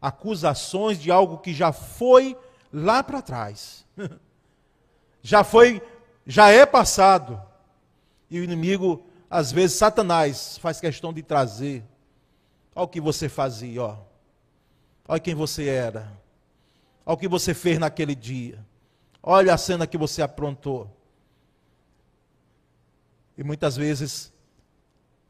acusações 0.00 0.98
de 0.98 1.10
algo 1.10 1.38
que 1.38 1.54
já 1.54 1.72
foi 1.72 2.36
lá 2.74 3.02
para 3.02 3.22
trás. 3.22 3.86
já 5.22 5.44
foi 5.44 5.80
já 6.26 6.50
é 6.50 6.66
passado. 6.66 7.40
E 8.30 8.40
o 8.40 8.44
inimigo, 8.44 9.06
às 9.30 9.52
vezes, 9.52 9.76
Satanás, 9.76 10.58
faz 10.58 10.80
questão 10.80 11.12
de 11.12 11.22
trazer. 11.22 11.84
Olha 12.74 12.84
o 12.84 12.88
que 12.88 13.00
você 13.00 13.28
fazia, 13.28 13.82
ó. 13.82 13.98
Olha 15.06 15.20
quem 15.20 15.34
você 15.34 15.66
era. 15.66 16.12
Olha 17.06 17.14
o 17.14 17.18
que 17.18 17.28
você 17.28 17.54
fez 17.54 17.78
naquele 17.78 18.14
dia. 18.14 18.64
Olha 19.22 19.54
a 19.54 19.58
cena 19.58 19.86
que 19.86 19.98
você 19.98 20.22
aprontou. 20.22 20.90
E 23.36 23.44
muitas 23.44 23.76
vezes, 23.76 24.32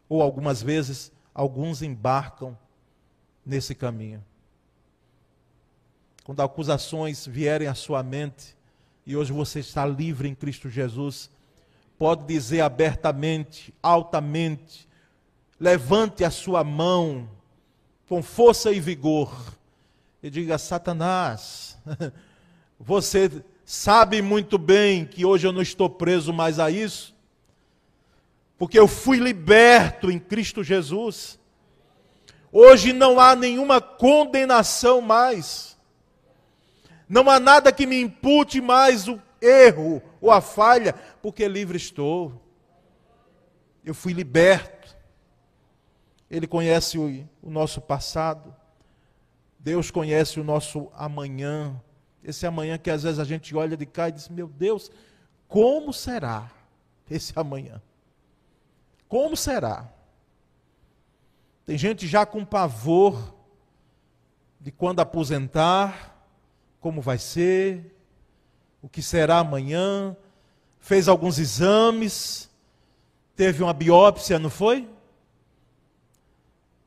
ou 0.08 0.22
algumas 0.22 0.62
vezes, 0.62 1.12
alguns 1.34 1.82
embarcam 1.82 2.56
nesse 3.44 3.74
caminho. 3.74 4.24
Quando 6.24 6.40
acusações 6.40 7.26
vierem 7.26 7.68
à 7.68 7.74
sua 7.74 8.02
mente, 8.02 8.56
e 9.06 9.14
hoje 9.14 9.30
você 9.30 9.60
está 9.60 9.84
livre 9.84 10.26
em 10.26 10.34
Cristo 10.34 10.70
Jesus, 10.70 11.30
pode 11.98 12.24
dizer 12.24 12.62
abertamente, 12.62 13.74
altamente, 13.82 14.88
levante 15.60 16.24
a 16.24 16.30
sua 16.30 16.64
mão 16.64 17.28
com 18.08 18.22
força 18.22 18.72
e 18.72 18.80
vigor 18.80 19.54
e 20.22 20.30
diga: 20.30 20.56
Satanás, 20.56 21.76
você 22.80 23.30
sabe 23.62 24.22
muito 24.22 24.56
bem 24.56 25.04
que 25.04 25.26
hoje 25.26 25.46
eu 25.46 25.52
não 25.52 25.60
estou 25.60 25.90
preso 25.90 26.32
mais 26.32 26.58
a 26.58 26.70
isso, 26.70 27.14
porque 28.56 28.78
eu 28.78 28.88
fui 28.88 29.18
liberto 29.18 30.10
em 30.10 30.18
Cristo 30.18 30.64
Jesus. 30.64 31.38
Hoje 32.50 32.94
não 32.94 33.20
há 33.20 33.36
nenhuma 33.36 33.78
condenação 33.78 35.02
mais. 35.02 35.73
Não 37.14 37.30
há 37.30 37.38
nada 37.38 37.72
que 37.72 37.86
me 37.86 38.00
impute 38.00 38.60
mais 38.60 39.06
o 39.06 39.22
erro 39.40 40.02
ou 40.20 40.32
a 40.32 40.40
falha, 40.40 40.92
porque 41.22 41.46
livre 41.46 41.76
estou. 41.76 42.42
Eu 43.84 43.94
fui 43.94 44.12
liberto. 44.12 44.96
Ele 46.28 46.48
conhece 46.48 46.98
o, 46.98 47.24
o 47.40 47.50
nosso 47.50 47.80
passado. 47.80 48.52
Deus 49.60 49.92
conhece 49.92 50.40
o 50.40 50.44
nosso 50.44 50.90
amanhã. 50.92 51.80
Esse 52.20 52.48
amanhã 52.48 52.76
que 52.76 52.90
às 52.90 53.04
vezes 53.04 53.20
a 53.20 53.24
gente 53.24 53.54
olha 53.54 53.76
de 53.76 53.86
cá 53.86 54.08
e 54.08 54.12
diz: 54.12 54.28
Meu 54.28 54.48
Deus, 54.48 54.90
como 55.46 55.92
será 55.92 56.50
esse 57.08 57.32
amanhã? 57.36 57.80
Como 59.06 59.36
será? 59.36 59.88
Tem 61.64 61.78
gente 61.78 62.08
já 62.08 62.26
com 62.26 62.44
pavor 62.44 63.36
de 64.58 64.72
quando 64.72 64.98
aposentar, 64.98 66.13
como 66.84 67.00
vai 67.00 67.16
ser, 67.16 67.96
o 68.82 68.90
que 68.90 69.00
será 69.00 69.38
amanhã, 69.38 70.14
fez 70.78 71.08
alguns 71.08 71.38
exames, 71.38 72.50
teve 73.34 73.62
uma 73.62 73.72
biópsia, 73.72 74.38
não 74.38 74.50
foi? 74.50 74.86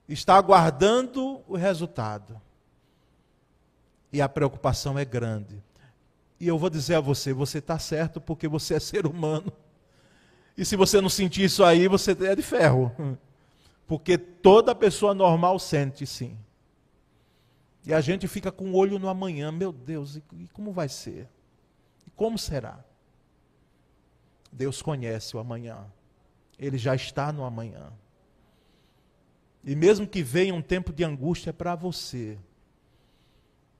Está 0.07 0.35
aguardando 0.35 1.41
o 1.47 1.55
resultado. 1.55 2.39
E 4.13 4.21
a 4.21 4.29
preocupação 4.29 4.99
é 4.99 5.03
grande. 5.03 5.63
E 6.39 6.47
eu 6.47 6.59
vou 6.59 6.69
dizer 6.69 6.93
a 6.93 7.01
você: 7.01 7.33
você 7.33 7.57
está 7.57 7.79
certo 7.79 8.21
porque 8.21 8.47
você 8.47 8.75
é 8.75 8.79
ser 8.79 9.07
humano. 9.07 9.51
E 10.55 10.63
se 10.63 10.75
você 10.75 11.01
não 11.01 11.09
sentir 11.09 11.45
isso 11.45 11.63
aí, 11.63 11.87
você 11.87 12.11
é 12.11 12.35
de 12.35 12.43
ferro. 12.43 12.91
Porque 13.87 14.15
toda 14.15 14.75
pessoa 14.75 15.15
normal 15.15 15.57
sente 15.57 16.05
sim. 16.05 16.37
E 17.87 17.93
a 17.93 18.01
gente 18.01 18.27
fica 18.27 18.51
com 18.51 18.71
o 18.71 18.75
olho 18.75 18.99
no 18.99 19.07
amanhã, 19.07 19.49
meu 19.49 19.71
Deus, 19.71 20.17
e, 20.17 20.21
como 20.51 20.73
vai 20.73 20.89
ser? 20.89 21.25
E 22.05 22.11
como 22.11 22.37
será? 22.37 22.83
Deus 24.51 24.81
conhece 24.81 25.37
o 25.37 25.39
amanhã. 25.39 25.85
Ele 26.59 26.77
já 26.77 26.93
está 26.93 27.31
no 27.31 27.45
amanhã. 27.45 27.93
E 29.63 29.73
mesmo 29.73 30.05
que 30.05 30.21
venha 30.21 30.53
um 30.53 30.61
tempo 30.61 30.91
de 30.91 31.05
angústia 31.05 31.53
para 31.53 31.75
você, 31.75 32.37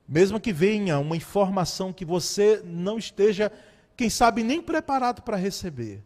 mesmo 0.08 0.40
que 0.40 0.54
venha 0.54 0.98
uma 0.98 1.14
informação 1.14 1.92
que 1.92 2.06
você 2.06 2.62
não 2.64 2.96
esteja, 2.96 3.52
quem 3.94 4.08
sabe, 4.08 4.42
nem 4.42 4.62
preparado 4.62 5.20
para 5.20 5.36
receber. 5.36 6.02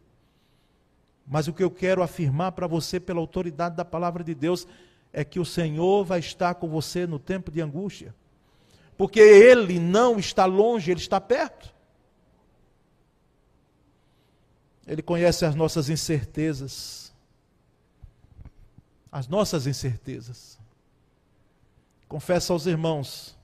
Mas 1.25 1.47
o 1.47 1.53
que 1.53 1.63
eu 1.63 1.71
quero 1.71 2.03
afirmar 2.03 2.51
para 2.51 2.67
você, 2.67 2.99
pela 2.99 3.21
autoridade 3.21 3.77
da 3.77 3.85
palavra 3.85 4.25
de 4.25 4.35
Deus, 4.35 4.67
é 5.13 5.23
que 5.23 5.39
o 5.39 5.45
Senhor 5.45 6.03
vai 6.03 6.19
estar 6.19 6.55
com 6.55 6.67
você 6.67 7.05
no 7.05 7.19
tempo 7.19 7.51
de 7.51 7.61
angústia. 7.61 8.15
Porque 8.97 9.19
Ele 9.19 9.79
não 9.79 10.17
está 10.17 10.45
longe, 10.45 10.89
Ele 10.89 10.99
está 10.99 11.21
perto. 11.21 11.71
Ele 14.87 15.03
conhece 15.03 15.45
as 15.45 15.53
nossas 15.53 15.87
incertezas. 15.87 17.13
As 19.11 19.27
nossas 19.27 19.67
incertezas. 19.67 20.59
Confesso 22.07 22.51
aos 22.51 22.65
irmãos, 22.65 23.37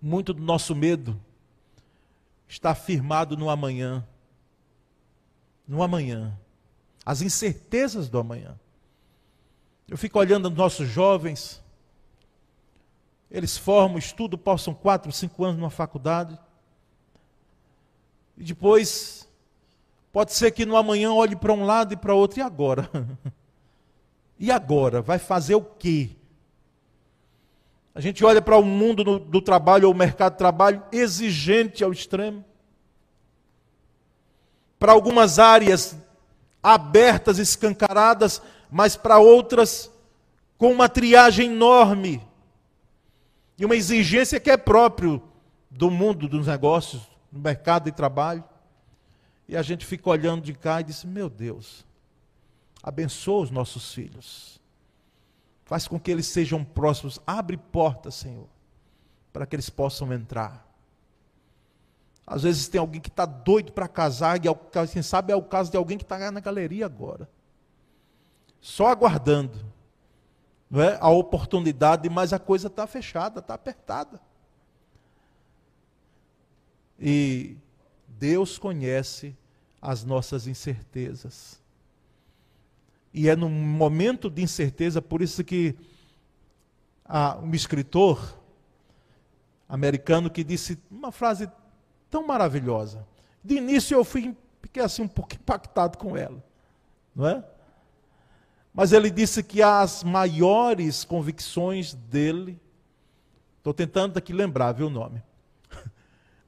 muito 0.00 0.34
do 0.34 0.42
nosso 0.42 0.74
medo 0.74 1.18
está 2.46 2.74
firmado 2.74 3.36
no 3.36 3.48
amanhã. 3.48 4.06
No 5.66 5.82
amanhã. 5.82 6.38
As 7.04 7.22
incertezas 7.22 8.10
do 8.10 8.18
amanhã. 8.18 8.58
Eu 9.92 9.98
fico 9.98 10.18
olhando 10.18 10.48
os 10.48 10.54
nossos 10.54 10.88
jovens, 10.88 11.62
eles 13.30 13.58
formam, 13.58 13.98
estudam, 13.98 14.38
passam 14.38 14.72
quatro, 14.72 15.12
cinco 15.12 15.44
anos 15.44 15.58
numa 15.58 15.68
faculdade, 15.68 16.40
e 18.38 18.42
depois, 18.42 19.28
pode 20.10 20.32
ser 20.32 20.50
que 20.52 20.64
no 20.64 20.78
amanhã 20.78 21.12
olhe 21.12 21.36
para 21.36 21.52
um 21.52 21.66
lado 21.66 21.92
e 21.92 21.96
para 21.98 22.14
outro, 22.14 22.38
e 22.40 22.42
agora? 22.42 22.88
e 24.40 24.50
agora? 24.50 25.02
Vai 25.02 25.18
fazer 25.18 25.56
o 25.56 25.62
quê? 25.62 26.08
A 27.94 28.00
gente 28.00 28.24
olha 28.24 28.40
para 28.40 28.56
o 28.56 28.64
mundo 28.64 29.04
do, 29.04 29.18
do 29.18 29.42
trabalho 29.42 29.88
ou 29.88 29.92
o 29.92 29.98
mercado 29.98 30.32
de 30.32 30.38
trabalho 30.38 30.82
exigente 30.90 31.84
ao 31.84 31.92
extremo. 31.92 32.42
Para 34.78 34.92
algumas 34.92 35.38
áreas 35.38 35.94
abertas, 36.62 37.38
escancaradas, 37.38 38.40
mas 38.72 38.96
para 38.96 39.18
outras 39.18 39.92
com 40.56 40.72
uma 40.72 40.88
triagem 40.88 41.52
enorme 41.52 42.26
e 43.58 43.66
uma 43.66 43.76
exigência 43.76 44.40
que 44.40 44.50
é 44.50 44.56
próprio 44.56 45.22
do 45.70 45.90
mundo 45.90 46.26
dos 46.26 46.46
negócios, 46.46 47.02
do 47.30 47.38
mercado 47.38 47.84
de 47.84 47.92
trabalho. 47.92 48.42
E 49.46 49.58
a 49.58 49.60
gente 49.60 49.84
fica 49.84 50.08
olhando 50.08 50.40
de 50.42 50.54
cá 50.54 50.80
e 50.80 50.84
diz: 50.84 51.04
Meu 51.04 51.28
Deus, 51.28 51.84
abençoa 52.82 53.42
os 53.42 53.50
nossos 53.50 53.92
filhos. 53.92 54.58
Faz 55.66 55.86
com 55.86 56.00
que 56.00 56.10
eles 56.10 56.26
sejam 56.26 56.64
próximos. 56.64 57.20
Abre 57.26 57.58
portas, 57.58 58.14
Senhor, 58.14 58.48
para 59.34 59.44
que 59.44 59.54
eles 59.54 59.68
possam 59.68 60.10
entrar. 60.14 60.66
Às 62.26 62.42
vezes 62.42 62.68
tem 62.68 62.80
alguém 62.80 63.02
que 63.02 63.10
está 63.10 63.26
doido 63.26 63.72
para 63.72 63.86
casar, 63.86 64.38
e 64.38 64.48
quem 64.90 65.02
sabe 65.02 65.30
é 65.30 65.36
o 65.36 65.42
caso 65.42 65.70
de 65.70 65.76
alguém 65.76 65.98
que 65.98 66.04
está 66.04 66.30
na 66.30 66.40
galeria 66.40 66.86
agora. 66.86 67.28
Só 68.62 68.86
aguardando 68.86 69.58
não 70.70 70.80
é? 70.80 70.96
a 71.00 71.10
oportunidade, 71.10 72.08
mas 72.08 72.32
a 72.32 72.38
coisa 72.38 72.68
está 72.68 72.86
fechada, 72.86 73.40
está 73.40 73.54
apertada. 73.54 74.20
E 76.98 77.56
Deus 78.06 78.58
conhece 78.58 79.36
as 79.80 80.04
nossas 80.04 80.46
incertezas. 80.46 81.60
E 83.12 83.28
é 83.28 83.34
num 83.34 83.50
momento 83.50 84.30
de 84.30 84.42
incerteza, 84.42 85.02
por 85.02 85.20
isso 85.20 85.42
que 85.42 85.76
um 87.42 87.52
escritor 87.52 88.38
americano 89.68 90.30
que 90.30 90.44
disse 90.44 90.78
uma 90.88 91.10
frase 91.10 91.50
tão 92.08 92.24
maravilhosa. 92.24 93.04
De 93.42 93.56
início 93.56 93.96
eu 93.96 94.04
fui, 94.04 94.36
fiquei 94.62 94.84
assim 94.84 95.02
um 95.02 95.08
pouco 95.08 95.34
impactado 95.34 95.98
com 95.98 96.16
ela, 96.16 96.42
não 97.14 97.26
é? 97.26 97.44
Mas 98.72 98.92
ele 98.92 99.10
disse 99.10 99.42
que 99.42 99.62
as 99.62 100.02
maiores 100.02 101.04
convicções 101.04 101.94
dele, 101.94 102.60
estou 103.58 103.74
tentando 103.74 104.16
aqui 104.16 104.32
lembrar, 104.32 104.72
viu 104.72 104.86
o 104.86 104.90
nome? 104.90 105.22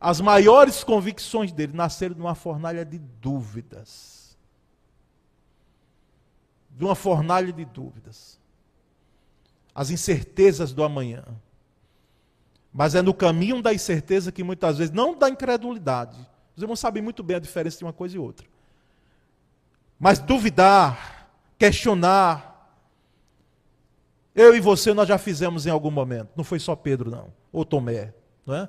As 0.01 0.20
maiores 0.20 0.83
convicções 0.83 1.53
dele 1.53 1.75
nasceram 1.75 2.14
de 2.14 2.20
uma 2.20 2.35
fornalha 2.35 2.85
de 2.85 2.99
dúvidas 2.99 4.14
de 6.77 6.85
uma 6.85 6.95
fornalha 6.95 7.53
de 7.53 7.64
dúvidas, 7.64 8.39
as 9.75 9.91
incertezas 9.91 10.72
do 10.72 10.83
amanhã. 10.83 11.25
Mas 12.72 12.95
é 12.97 13.03
no 13.03 13.14
caminho 13.14 13.62
da 13.62 13.72
incerteza 13.72 14.33
que 14.33 14.43
muitas 14.43 14.79
vezes, 14.79 14.93
não 14.93 15.16
da 15.16 15.29
incredulidade, 15.29 16.18
os 16.57 16.62
irmãos 16.62 16.81
sabem 16.81 17.03
muito 17.03 17.22
bem 17.22 17.37
a 17.37 17.41
diferença 17.41 17.79
de 17.79 17.85
uma 17.85 17.93
coisa 17.93 18.16
e 18.16 18.18
outra. 18.18 18.47
Mas 19.99 20.18
duvidar, 20.18 21.14
questionar. 21.65 22.53
Eu 24.35 24.55
e 24.55 24.61
você 24.61 24.93
nós 24.93 25.09
já 25.09 25.19
fizemos 25.19 25.67
em 25.67 25.71
algum 25.71 25.91
momento. 25.91 26.31
Não 26.37 26.45
foi 26.45 26.59
só 26.59 26.75
Pedro, 26.75 27.11
não. 27.11 27.33
Ou 27.53 27.65
Tomé, 27.65 28.12
não 28.45 28.55
é? 28.55 28.69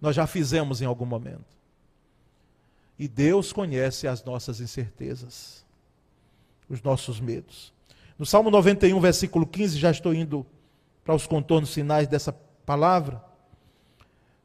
Nós 0.00 0.16
já 0.16 0.26
fizemos 0.26 0.80
em 0.80 0.86
algum 0.86 1.06
momento. 1.06 1.44
E 2.98 3.08
Deus 3.08 3.52
conhece 3.52 4.06
as 4.06 4.24
nossas 4.24 4.60
incertezas 4.60 5.64
os 6.68 6.82
nossos 6.82 7.20
medos. 7.20 7.72
No 8.18 8.24
Salmo 8.24 8.50
91, 8.50 8.98
versículo 9.00 9.46
15, 9.46 9.78
já 9.78 9.90
estou 9.90 10.14
indo 10.14 10.46
para 11.04 11.14
os 11.14 11.26
contornos 11.26 11.74
finais 11.74 12.08
dessa 12.08 12.32
palavra. 12.64 13.22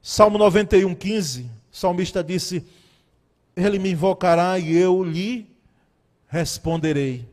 Salmo 0.01 0.37
91, 0.37 0.93
15, 0.95 1.43
o 1.43 1.49
salmista 1.71 2.23
disse: 2.23 2.65
Ele 3.55 3.79
me 3.79 3.91
invocará 3.91 4.59
e 4.59 4.75
eu 4.75 5.03
lhe 5.03 5.49
responderei. 6.29 7.27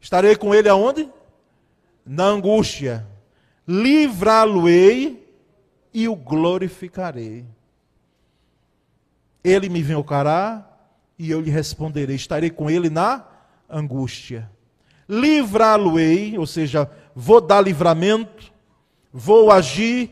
Estarei 0.00 0.36
com 0.36 0.54
ele 0.54 0.68
aonde? 0.68 1.08
Na 2.04 2.24
angústia. 2.24 3.06
Livrá-lo-ei 3.66 5.26
e 5.94 6.08
o 6.08 6.16
glorificarei. 6.16 7.46
Ele 9.42 9.68
me 9.68 9.80
invocará 9.80 10.68
e 11.18 11.30
eu 11.30 11.40
lhe 11.40 11.50
responderei. 11.50 12.16
Estarei 12.16 12.50
com 12.50 12.68
ele 12.68 12.90
na 12.90 13.24
angústia. 13.70 14.50
Livrá-lo-ei, 15.08 16.36
ou 16.36 16.46
seja, 16.46 16.90
vou 17.14 17.40
dar 17.40 17.62
livramento, 17.62 18.52
vou 19.12 19.50
agir 19.50 20.10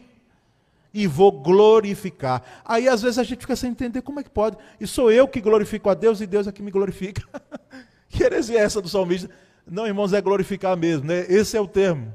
e 0.95 1.07
vou 1.07 1.31
glorificar. 1.31 2.43
Aí 2.65 2.89
às 2.89 3.03
vezes 3.03 3.19
a 3.19 3.23
gente 3.23 3.41
fica 3.41 3.57
sem 3.57 3.71
entender 3.71 4.01
como 4.01 4.21
é 4.21 4.23
que 4.23 4.31
pode. 4.31 4.57
E 4.81 4.87
sou 4.87 5.11
eu 5.11 5.29
que 5.29 5.41
glorifico 5.41 5.91
a 5.91 5.95
Deus 5.95 6.21
e 6.21 6.27
Deus 6.27 6.47
é 6.47 6.53
que 6.53 6.63
me 6.63 6.71
glorifica. 6.71 7.23
que 8.09 8.23
heresia 8.23 8.59
é 8.59 8.63
essa 8.63 8.81
do 8.81 8.89
salmista? 8.89 9.31
Não, 9.67 9.87
irmãos, 9.87 10.13
é 10.13 10.21
glorificar 10.21 10.77
mesmo, 10.77 11.07
né? 11.07 11.27
Esse 11.29 11.57
é 11.57 11.61
o 11.61 11.67
termo. 11.67 12.15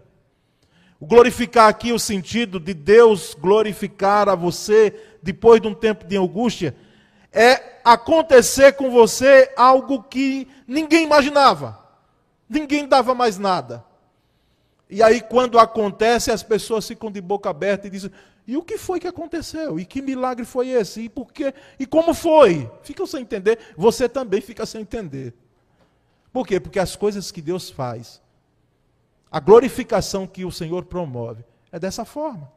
O 0.99 1.05
glorificar 1.05 1.67
aqui, 1.67 1.91
o 1.91 1.99
sentido 1.99 2.59
de 2.59 2.73
Deus 2.73 3.33
glorificar 3.33 4.29
a 4.29 4.35
você 4.35 4.93
depois 5.21 5.59
de 5.59 5.67
um 5.67 5.73
tempo 5.73 6.05
de 6.05 6.15
angústia, 6.15 6.75
é 7.31 7.79
acontecer 7.83 8.73
com 8.73 8.91
você 8.91 9.51
algo 9.57 10.03
que 10.03 10.47
ninguém 10.67 11.03
imaginava. 11.03 11.79
Ninguém 12.47 12.87
dava 12.87 13.15
mais 13.15 13.37
nada. 13.37 13.83
E 14.89 15.01
aí, 15.01 15.21
quando 15.21 15.57
acontece, 15.57 16.31
as 16.31 16.43
pessoas 16.43 16.87
ficam 16.87 17.09
de 17.09 17.21
boca 17.21 17.49
aberta 17.49 17.87
e 17.87 17.89
dizem: 17.89 18.11
e 18.45 18.57
o 18.57 18.61
que 18.61 18.77
foi 18.77 18.99
que 18.99 19.07
aconteceu? 19.07 19.79
E 19.79 19.85
que 19.85 20.01
milagre 20.01 20.45
foi 20.45 20.69
esse? 20.69 21.01
E 21.01 21.09
por 21.09 21.31
quê? 21.31 21.53
E 21.79 21.85
como 21.85 22.13
foi? 22.13 22.69
Ficam 22.83 23.05
sem 23.05 23.21
entender. 23.21 23.57
Você 23.77 24.09
também 24.09 24.41
fica 24.41 24.65
sem 24.65 24.81
entender. 24.81 25.33
Por 26.31 26.47
quê? 26.47 26.59
Porque 26.59 26.79
as 26.79 26.95
coisas 26.95 27.31
que 27.31 27.41
Deus 27.41 27.69
faz, 27.69 28.21
a 29.29 29.39
glorificação 29.39 30.25
que 30.25 30.45
o 30.45 30.51
Senhor 30.51 30.85
promove, 30.85 31.43
é 31.71 31.79
dessa 31.79 32.05
forma. 32.05 32.51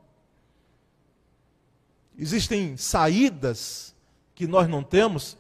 Existem 2.19 2.77
saídas 2.77 3.95
que 4.35 4.47
nós 4.47 4.69
não 4.69 4.83
temos, 4.83 5.37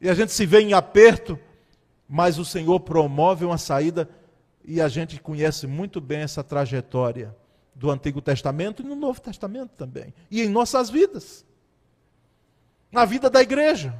e 0.00 0.08
a 0.08 0.14
gente 0.14 0.32
se 0.32 0.46
vê 0.46 0.60
em 0.60 0.72
aperto, 0.72 1.38
mas 2.08 2.38
o 2.38 2.44
Senhor 2.44 2.80
promove 2.80 3.44
uma 3.44 3.58
saída, 3.58 4.08
e 4.64 4.80
a 4.80 4.88
gente 4.88 5.20
conhece 5.20 5.66
muito 5.66 6.00
bem 6.00 6.20
essa 6.20 6.42
trajetória 6.42 7.34
do 7.74 7.90
Antigo 7.90 8.22
Testamento 8.22 8.82
e 8.82 8.86
no 8.86 8.96
Novo 8.96 9.20
Testamento 9.20 9.70
também, 9.76 10.12
e 10.30 10.42
em 10.42 10.48
nossas 10.48 10.88
vidas, 10.88 11.44
na 12.90 13.04
vida 13.04 13.28
da 13.28 13.42
igreja. 13.42 13.94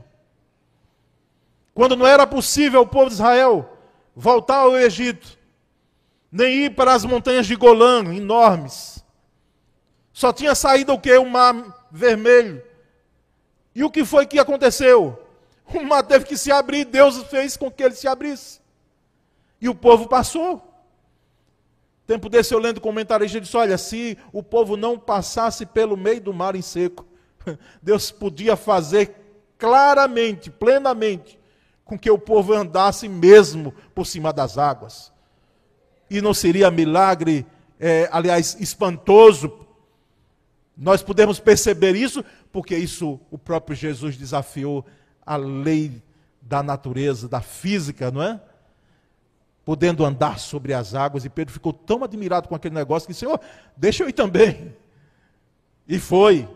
Quando 1.76 1.94
não 1.94 2.06
era 2.06 2.26
possível 2.26 2.80
o 2.80 2.86
povo 2.86 3.08
de 3.08 3.16
Israel 3.16 3.70
voltar 4.14 4.60
ao 4.60 4.78
Egito, 4.78 5.38
nem 6.32 6.64
ir 6.64 6.74
para 6.74 6.94
as 6.94 7.04
montanhas 7.04 7.46
de 7.46 7.54
Golã, 7.54 8.02
enormes. 8.14 9.04
Só 10.10 10.32
tinha 10.32 10.54
saído 10.54 10.94
o 10.94 10.98
que? 10.98 11.14
O 11.18 11.28
mar 11.28 11.86
vermelho. 11.92 12.64
E 13.74 13.84
o 13.84 13.90
que 13.90 14.06
foi 14.06 14.24
que 14.24 14.38
aconteceu? 14.38 15.22
O 15.66 15.84
mar 15.84 16.02
teve 16.02 16.24
que 16.24 16.34
se 16.38 16.50
abrir, 16.50 16.86
Deus 16.86 17.22
fez 17.24 17.58
com 17.58 17.70
que 17.70 17.82
ele 17.82 17.94
se 17.94 18.08
abrisse. 18.08 18.58
E 19.60 19.68
o 19.68 19.74
povo 19.74 20.08
passou. 20.08 20.66
Tempo 22.06 22.30
desse 22.30 22.54
eu 22.54 22.58
lendo 22.58 22.80
comentarista 22.80 23.38
disse: 23.38 23.54
Olha, 23.54 23.76
se 23.76 24.16
o 24.32 24.42
povo 24.42 24.78
não 24.78 24.98
passasse 24.98 25.66
pelo 25.66 25.94
meio 25.94 26.22
do 26.22 26.32
mar 26.32 26.56
em 26.56 26.62
seco, 26.62 27.04
Deus 27.82 28.10
podia 28.10 28.56
fazer 28.56 29.14
claramente, 29.58 30.50
plenamente, 30.50 31.38
com 31.86 31.98
que 31.98 32.10
o 32.10 32.18
povo 32.18 32.52
andasse 32.52 33.08
mesmo 33.08 33.72
por 33.94 34.06
cima 34.06 34.32
das 34.32 34.58
águas. 34.58 35.10
E 36.10 36.20
não 36.20 36.34
seria 36.34 36.70
milagre, 36.70 37.46
é, 37.80 38.08
aliás, 38.12 38.56
espantoso, 38.60 39.66
nós 40.76 41.02
podemos 41.02 41.40
perceber 41.40 41.96
isso 41.96 42.22
porque 42.52 42.76
isso 42.76 43.18
o 43.30 43.38
próprio 43.38 43.74
Jesus 43.74 44.16
desafiou 44.16 44.84
a 45.24 45.36
lei 45.36 46.02
da 46.42 46.62
natureza, 46.62 47.28
da 47.28 47.40
física, 47.40 48.10
não 48.10 48.22
é? 48.22 48.40
Podendo 49.64 50.04
andar 50.04 50.38
sobre 50.38 50.72
as 50.72 50.94
águas, 50.94 51.24
e 51.24 51.28
Pedro 51.28 51.52
ficou 51.52 51.72
tão 51.72 52.04
admirado 52.04 52.48
com 52.48 52.54
aquele 52.54 52.74
negócio 52.74 53.06
que 53.06 53.12
disse: 53.12 53.24
Senhor, 53.24 53.40
deixa 53.76 54.04
eu 54.04 54.08
ir 54.08 54.12
também. 54.12 54.74
E 55.88 55.98
foi. 55.98 56.48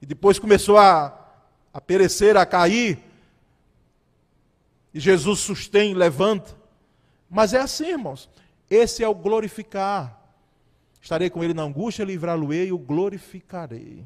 E 0.00 0.06
depois 0.06 0.38
começou 0.38 0.76
a, 0.76 1.16
a 1.72 1.80
perecer, 1.80 2.36
a 2.36 2.44
cair. 2.44 2.98
E 4.92 5.00
Jesus 5.00 5.40
sustém, 5.40 5.94
levanta. 5.94 6.56
Mas 7.28 7.54
é 7.54 7.60
assim, 7.60 7.86
irmãos. 7.86 8.28
Esse 8.68 9.02
é 9.02 9.08
o 9.08 9.14
glorificar. 9.14 10.20
Estarei 11.00 11.28
com 11.28 11.42
ele 11.42 11.54
na 11.54 11.62
angústia, 11.62 12.04
livrá-lo-ei 12.04 12.68
e 12.68 12.72
o 12.72 12.78
glorificarei. 12.78 14.04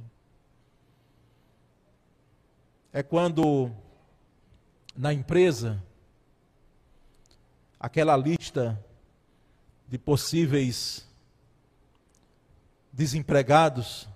É 2.92 3.02
quando 3.02 3.70
na 4.96 5.12
empresa 5.12 5.82
aquela 7.78 8.16
lista 8.16 8.82
de 9.86 9.98
possíveis 9.98 11.06
desempregados 12.92 14.08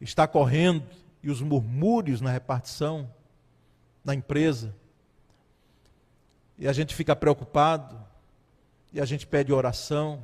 está 0.00 0.28
correndo 0.28 0.86
e 1.22 1.30
os 1.30 1.40
murmúrios 1.40 2.20
na 2.20 2.30
repartição 2.30 3.10
na 4.04 4.14
empresa. 4.14 4.74
E 6.62 6.68
a 6.68 6.72
gente 6.72 6.94
fica 6.94 7.16
preocupado, 7.16 8.00
e 8.92 9.00
a 9.00 9.04
gente 9.04 9.26
pede 9.26 9.52
oração. 9.52 10.22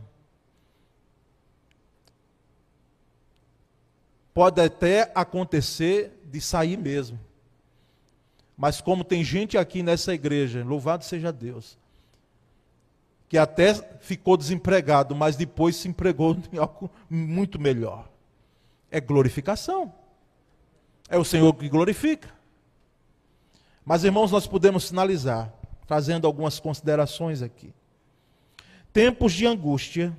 Pode 4.33 4.61
até 4.61 5.11
acontecer 5.17 6.17
de 6.27 6.41
sair 6.41 6.77
mesmo. 6.77 7.19
Mas 8.57 8.81
como 8.81 9.03
tem 9.03 9.25
gente 9.25 9.59
aqui 9.59 9.83
nessa 9.83 10.15
igreja, 10.15 10.63
louvado 10.63 11.05
seja 11.05 11.33
Deus, 11.33 11.77
que 13.29 13.37
até 13.37 13.75
ficou 13.99 14.37
desempregado, 14.37 15.17
mas 15.17 15.35
depois 15.35 15.75
se 15.75 15.89
empregou 15.89 16.37
em 16.53 16.59
algo 16.59 16.89
muito 17.11 17.59
melhor. 17.59 18.09
É 18.93 19.01
glorificação. 19.01 19.93
É 21.09 21.19
o 21.19 21.25
Senhor 21.25 21.53
que 21.55 21.69
glorifica. 21.69 22.33
Mas, 23.85 24.05
irmãos, 24.05 24.31
nós 24.31 24.47
podemos 24.47 24.89
finalizar 24.89 25.58
fazendo 25.89 26.27
algumas 26.27 26.61
considerações 26.61 27.41
aqui. 27.41 27.73
Tempos 28.93 29.33
de 29.33 29.47
angústia 29.47 30.15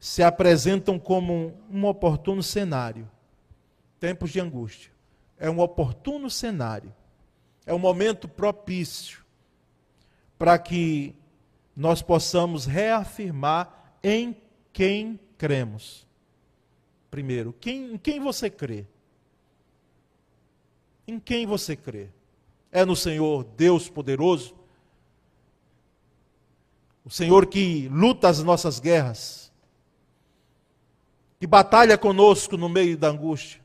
se 0.00 0.20
apresentam 0.20 0.98
como 0.98 1.54
um 1.70 1.86
oportuno 1.86 2.42
cenário. 2.42 3.08
Tempos 4.00 4.32
de 4.32 4.40
angústia. 4.40 4.90
É 5.38 5.48
um 5.48 5.60
oportuno 5.60 6.28
cenário. 6.28 6.92
É 7.64 7.72
um 7.72 7.78
momento 7.78 8.26
propício 8.26 9.24
para 10.36 10.58
que 10.58 11.14
nós 11.76 12.02
possamos 12.02 12.66
reafirmar 12.66 13.96
em 14.02 14.36
quem 14.72 15.20
cremos. 15.38 16.04
Primeiro, 17.12 17.52
quem, 17.60 17.94
em 17.94 17.96
quem 17.96 18.18
você 18.18 18.50
crê? 18.50 18.86
Em 21.06 21.20
quem 21.20 21.46
você 21.46 21.76
crê? 21.76 22.08
É 22.72 22.84
no 22.84 22.96
Senhor 22.96 23.44
Deus 23.56 23.88
poderoso? 23.88 24.63
O 27.04 27.10
Senhor 27.10 27.46
que 27.46 27.86
luta 27.88 28.28
as 28.28 28.42
nossas 28.42 28.80
guerras, 28.80 29.52
que 31.38 31.46
batalha 31.46 31.98
conosco 31.98 32.56
no 32.56 32.68
meio 32.68 32.96
da 32.96 33.08
angústia. 33.08 33.60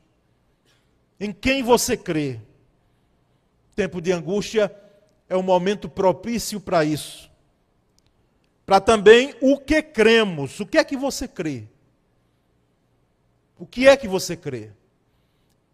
Em 1.18 1.32
quem 1.32 1.62
você 1.62 1.96
crê? 1.96 2.38
Tempo 3.74 4.00
de 4.00 4.12
angústia 4.12 4.74
é 5.28 5.36
um 5.36 5.42
momento 5.42 5.88
propício 5.88 6.60
para 6.60 6.84
isso. 6.84 7.30
Para 8.66 8.80
também 8.80 9.34
o 9.40 9.58
que 9.58 9.82
cremos. 9.82 10.60
O 10.60 10.66
que 10.66 10.76
é 10.76 10.84
que 10.84 10.96
você 10.96 11.26
crê? 11.26 11.66
O 13.58 13.64
que 13.64 13.88
é 13.88 13.96
que 13.96 14.06
você 14.06 14.36
crê? 14.36 14.70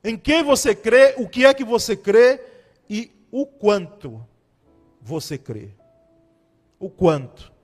Em 0.04 0.16
quem 0.16 0.44
você 0.44 0.74
crê? 0.74 1.14
O 1.18 1.28
que 1.28 1.44
é 1.44 1.52
que 1.52 1.64
você 1.64 1.96
crê? 1.96 2.40
E 2.88 3.10
o 3.32 3.44
quanto 3.44 4.24
você 5.02 5.36
crê? 5.36 5.70
O 6.78 6.88
quanto? 6.88 7.55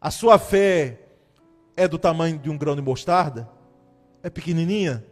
A 0.00 0.10
sua 0.10 0.38
fé 0.38 0.98
é 1.76 1.86
do 1.86 1.98
tamanho 1.98 2.38
de 2.38 2.48
um 2.48 2.56
grão 2.56 2.74
de 2.74 2.80
mostarda? 2.80 3.46
É 4.22 4.30
pequenininha? 4.30 5.04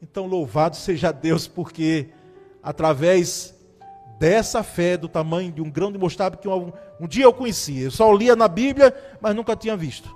Então, 0.00 0.26
louvado 0.26 0.76
seja 0.76 1.10
Deus, 1.10 1.48
porque 1.48 2.10
através 2.62 3.52
dessa 4.20 4.62
fé 4.62 4.96
do 4.96 5.08
tamanho 5.08 5.50
de 5.50 5.60
um 5.60 5.68
grão 5.68 5.90
de 5.90 5.98
mostarda 5.98 6.36
que 6.36 6.46
um, 6.46 6.72
um 7.00 7.08
dia 7.08 7.24
eu 7.24 7.32
conhecia, 7.32 7.82
eu 7.82 7.90
só 7.90 8.12
lia 8.12 8.36
na 8.36 8.46
Bíblia, 8.46 8.94
mas 9.20 9.34
nunca 9.34 9.56
tinha 9.56 9.76
visto. 9.76 10.08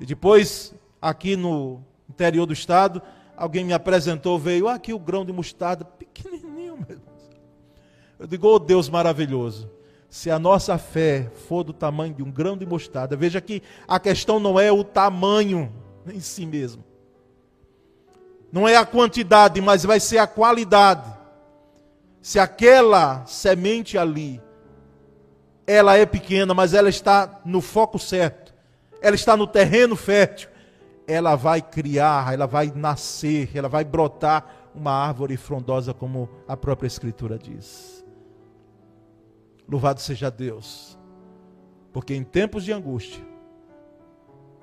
E 0.00 0.06
depois, 0.06 0.74
aqui 1.00 1.36
no 1.36 1.82
interior 2.08 2.46
do 2.46 2.54
estado, 2.54 3.02
alguém 3.36 3.62
me 3.62 3.74
apresentou, 3.74 4.38
veio, 4.38 4.68
ah, 4.68 4.74
aqui 4.74 4.94
o 4.94 4.98
grão 4.98 5.22
de 5.22 5.34
mostarda, 5.34 5.84
pequenininho 5.84 6.78
mesmo. 6.88 7.04
Eu 8.18 8.26
digo, 8.26 8.48
oh 8.48 8.58
Deus 8.58 8.88
maravilhoso 8.88 9.75
se 10.08 10.30
a 10.30 10.38
nossa 10.38 10.78
fé 10.78 11.30
for 11.48 11.62
do 11.64 11.72
tamanho 11.72 12.14
de 12.14 12.22
um 12.22 12.30
grão 12.30 12.56
de 12.56 12.64
mostarda, 12.64 13.16
veja 13.16 13.40
que 13.40 13.62
a 13.86 13.98
questão 13.98 14.38
não 14.38 14.58
é 14.58 14.70
o 14.70 14.84
tamanho 14.84 15.72
em 16.06 16.20
si 16.20 16.46
mesmo. 16.46 16.84
Não 18.52 18.66
é 18.66 18.76
a 18.76 18.86
quantidade, 18.86 19.60
mas 19.60 19.84
vai 19.84 20.00
ser 20.00 20.18
a 20.18 20.26
qualidade. 20.26 21.12
Se 22.22 22.38
aquela 22.38 23.24
semente 23.26 23.98
ali, 23.98 24.40
ela 25.66 25.96
é 25.96 26.06
pequena, 26.06 26.54
mas 26.54 26.74
ela 26.74 26.88
está 26.88 27.40
no 27.44 27.60
foco 27.60 27.98
certo, 27.98 28.54
ela 29.00 29.14
está 29.14 29.36
no 29.36 29.46
terreno 29.46 29.96
fértil, 29.96 30.48
ela 31.06 31.36
vai 31.36 31.60
criar, 31.60 32.32
ela 32.32 32.46
vai 32.46 32.72
nascer, 32.74 33.50
ela 33.54 33.68
vai 33.68 33.84
brotar 33.84 34.70
uma 34.74 34.92
árvore 34.92 35.36
frondosa, 35.36 35.92
como 35.92 36.28
a 36.46 36.56
própria 36.56 36.86
Escritura 36.86 37.38
diz. 37.38 38.04
Louvado 39.68 40.00
seja 40.00 40.30
Deus. 40.30 40.98
Porque 41.92 42.14
em 42.14 42.22
tempos 42.22 42.64
de 42.64 42.72
angústia, 42.72 43.24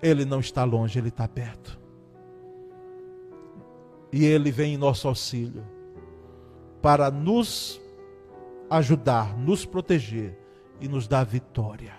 Ele 0.02 0.26
não 0.26 0.40
está 0.40 0.64
longe, 0.64 1.00
Ele 1.00 1.10
está 1.10 1.28
perto. 1.28 1.80
E 4.12 4.26
Ele 4.26 4.52
vem 4.52 4.76
em 4.76 4.78
nosso 4.78 5.08
auxílio 5.08 5.64
para 6.82 7.10
nos 7.10 7.82
ajudar, 8.70 9.38
nos 9.38 9.66
proteger 9.66 10.38
e 10.80 10.88
nos 10.88 11.08
dar 11.08 11.24
vitória. 11.24 11.94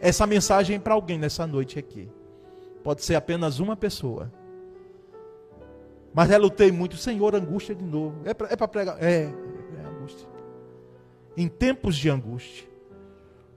Essa 0.00 0.26
mensagem 0.26 0.76
é 0.76 0.78
para 0.78 0.94
alguém 0.94 1.18
nessa 1.18 1.46
noite 1.46 1.78
aqui. 1.78 2.10
Pode 2.82 3.02
ser 3.02 3.14
apenas 3.14 3.60
uma 3.60 3.76
pessoa. 3.76 4.30
Mas 6.12 6.30
eu 6.30 6.38
lutei 6.38 6.70
muito, 6.70 6.96
Senhor, 6.96 7.34
angústia 7.34 7.74
de 7.74 7.84
novo. 7.84 8.20
É 8.24 8.34
para 8.34 8.48
é 8.52 8.66
pregar. 8.66 9.02
É, 9.02 9.32
em 11.36 11.48
tempos 11.48 11.96
de 11.96 12.08
angústia. 12.08 12.66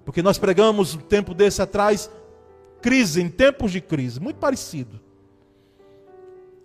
Porque 0.06 0.22
nós 0.22 0.38
pregamos 0.38 0.96
um 0.96 1.00
tempo 1.00 1.34
desse 1.34 1.62
atrás, 1.62 2.10
crise, 2.82 3.22
em 3.22 3.30
tempos 3.30 3.72
de 3.72 3.82
crise, 3.82 4.20
muito 4.20 4.38
parecido. 4.38 5.00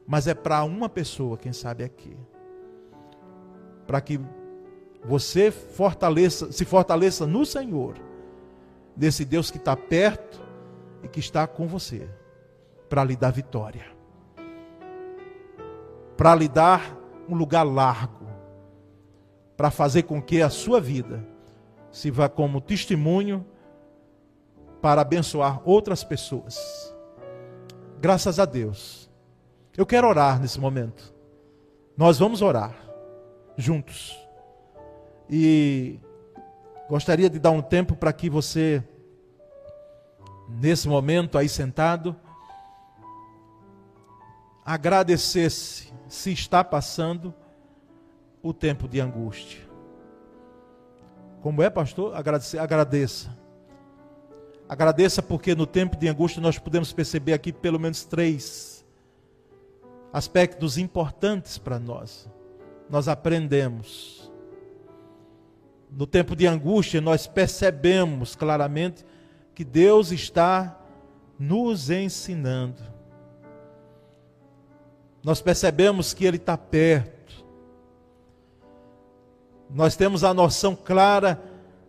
Mas 0.07 0.27
é 0.27 0.35
para 0.35 0.63
uma 0.65 0.89
pessoa, 0.89 1.37
quem 1.37 1.53
sabe 1.53 1.85
aqui. 1.85 2.17
Para 3.87 4.01
que 4.01 4.21
você 5.05 5.51
fortaleça, 5.51 6.53
se 6.53 6.65
fortaleça 6.65 7.27
no 7.27 7.45
Senhor, 7.45 7.97
desse 8.95 9.25
Deus 9.25 9.51
que 9.51 9.57
está 9.57 9.77
perto 9.77 10.41
e 11.03 11.09
que 11.09 11.19
está 11.19 11.47
com 11.47 11.67
você, 11.67 12.09
para 12.89 13.03
lhe 13.03 13.17
dar 13.17 13.33
vitória, 13.33 13.87
para 16.17 16.35
lhe 16.35 16.49
dar 16.49 16.97
um 17.29 17.35
lugar 17.35 17.65
largo 17.65 18.22
para 19.63 19.71
fazer 19.71 20.03
com 20.03 20.21
que 20.21 20.43
a 20.43 20.51
sua 20.51 20.81
vida 20.81 21.25
sirva 21.93 22.29
como 22.29 22.61
testemunho 22.61 23.47
para 24.81 25.03
abençoar 25.03 25.63
outras 25.65 26.03
pessoas. 26.03 26.93
Graças 28.01 28.41
a 28.41 28.45
Deus. 28.45 29.09
Eu 29.77 29.87
quero 29.87 30.09
orar 30.09 30.41
nesse 30.41 30.59
momento. 30.59 31.15
Nós 31.97 32.19
vamos 32.19 32.43
orar 32.43 32.75
juntos. 33.57 34.19
E 35.31 36.01
gostaria 36.89 37.31
de 37.31 37.39
dar 37.39 37.53
um 37.53 37.63
tempo 37.63 37.95
para 37.95 38.13
que 38.13 38.29
você, 38.29 38.83
nesse 40.49 40.89
momento 40.89 41.39
aí 41.39 41.49
sentado, 41.49 42.17
agradecesse 44.65 45.95
se 46.09 46.33
está 46.33 46.65
passando 46.65 47.33
o 48.43 48.53
tempo 48.53 48.89
de 48.89 49.01
angústia. 49.01 49.61
Como 51.41 51.63
é, 51.63 51.71
pastor? 51.71 52.15
Agradecer, 52.15 52.59
agradeça. 52.59 53.37
Agradeça 54.69 55.23
porque 55.23 55.55
no 55.55 55.67
tempo 55.67 55.97
de 55.97 56.09
angústia 56.09 56.41
nós 56.41 56.59
podemos 56.59 56.93
perceber 56.93 57.33
aqui 57.33 57.53
pelo 57.53 57.79
menos 57.79 58.05
três 58.05 58.85
aspectos 60.13 60.79
importantes 60.79 61.59
para 61.59 61.79
nós. 61.79 62.29
Nós 62.89 63.09
aprendemos. 63.09 64.31
No 65.91 66.07
tempo 66.07 66.35
de 66.35 66.47
angústia 66.47 67.01
nós 67.01 67.27
percebemos 67.27 68.35
claramente 68.35 69.05
que 69.55 69.65
Deus 69.65 70.11
está 70.11 70.79
nos 71.39 71.91
ensinando. 71.91 72.83
Nós 75.23 75.41
percebemos 75.41 76.15
que 76.15 76.25
Ele 76.25 76.37
está 76.37 76.57
perto 76.57 77.22
nós 79.75 79.97
temos 79.97 80.23
a 80.23 80.35
noção 80.35 80.77
clara 80.77 81.43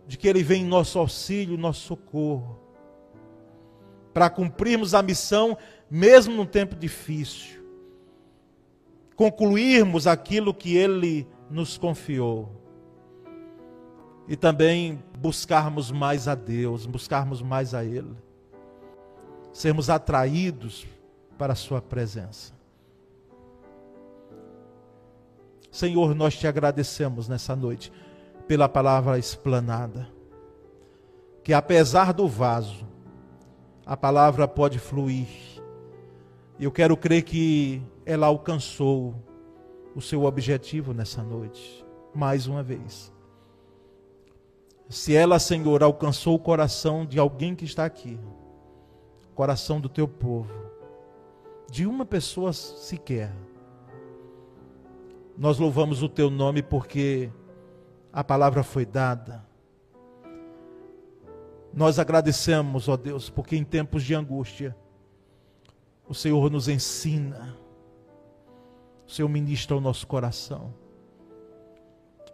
de 0.06 0.16
que 0.16 0.26
Ele 0.26 0.42
vem 0.42 0.62
em 0.62 0.66
nosso 0.66 0.98
auxílio, 0.98 1.58
nosso 1.58 1.80
socorro, 1.80 2.58
para 4.12 4.30
cumprirmos 4.30 4.94
a 4.94 5.02
missão, 5.02 5.56
mesmo 5.90 6.34
num 6.34 6.46
tempo 6.46 6.74
difícil, 6.74 7.62
concluirmos 9.16 10.06
aquilo 10.06 10.54
que 10.54 10.76
Ele 10.76 11.26
nos 11.50 11.76
confiou. 11.76 12.60
E 14.26 14.36
também 14.36 15.02
buscarmos 15.18 15.90
mais 15.90 16.26
a 16.26 16.34
Deus, 16.34 16.86
buscarmos 16.86 17.42
mais 17.42 17.74
a 17.74 17.84
Ele, 17.84 18.16
sermos 19.52 19.90
atraídos 19.90 20.86
para 21.36 21.52
a 21.52 21.56
Sua 21.56 21.82
presença. 21.82 22.54
Senhor, 25.74 26.14
nós 26.14 26.36
te 26.36 26.46
agradecemos 26.46 27.28
nessa 27.28 27.56
noite 27.56 27.92
pela 28.46 28.68
palavra 28.68 29.18
explanada, 29.18 30.08
que 31.42 31.52
apesar 31.52 32.12
do 32.12 32.28
vaso, 32.28 32.86
a 33.84 33.96
palavra 33.96 34.46
pode 34.46 34.78
fluir. 34.78 35.26
Eu 36.60 36.70
quero 36.70 36.96
crer 36.96 37.22
que 37.22 37.82
ela 38.06 38.28
alcançou 38.28 39.16
o 39.96 40.00
seu 40.00 40.22
objetivo 40.22 40.94
nessa 40.94 41.24
noite, 41.24 41.84
mais 42.14 42.46
uma 42.46 42.62
vez. 42.62 43.12
Se 44.88 45.12
ela, 45.12 45.40
Senhor, 45.40 45.82
alcançou 45.82 46.36
o 46.36 46.38
coração 46.38 47.04
de 47.04 47.18
alguém 47.18 47.56
que 47.56 47.64
está 47.64 47.84
aqui, 47.84 48.16
coração 49.34 49.80
do 49.80 49.88
teu 49.88 50.06
povo, 50.06 50.54
de 51.68 51.84
uma 51.84 52.06
pessoa 52.06 52.52
sequer, 52.52 53.32
nós 55.36 55.58
louvamos 55.58 56.02
o 56.02 56.08
teu 56.08 56.30
nome 56.30 56.62
porque 56.62 57.30
a 58.12 58.22
palavra 58.22 58.62
foi 58.62 58.86
dada. 58.86 59.44
Nós 61.72 61.98
agradecemos, 61.98 62.88
ó 62.88 62.96
Deus, 62.96 63.28
porque 63.28 63.56
em 63.56 63.64
tempos 63.64 64.04
de 64.04 64.14
angústia, 64.14 64.76
o 66.08 66.14
Senhor 66.14 66.50
nos 66.50 66.68
ensina, 66.68 67.56
o 69.06 69.10
Senhor 69.10 69.28
ministra 69.28 69.76
o 69.76 69.80
nosso 69.80 70.06
coração. 70.06 70.72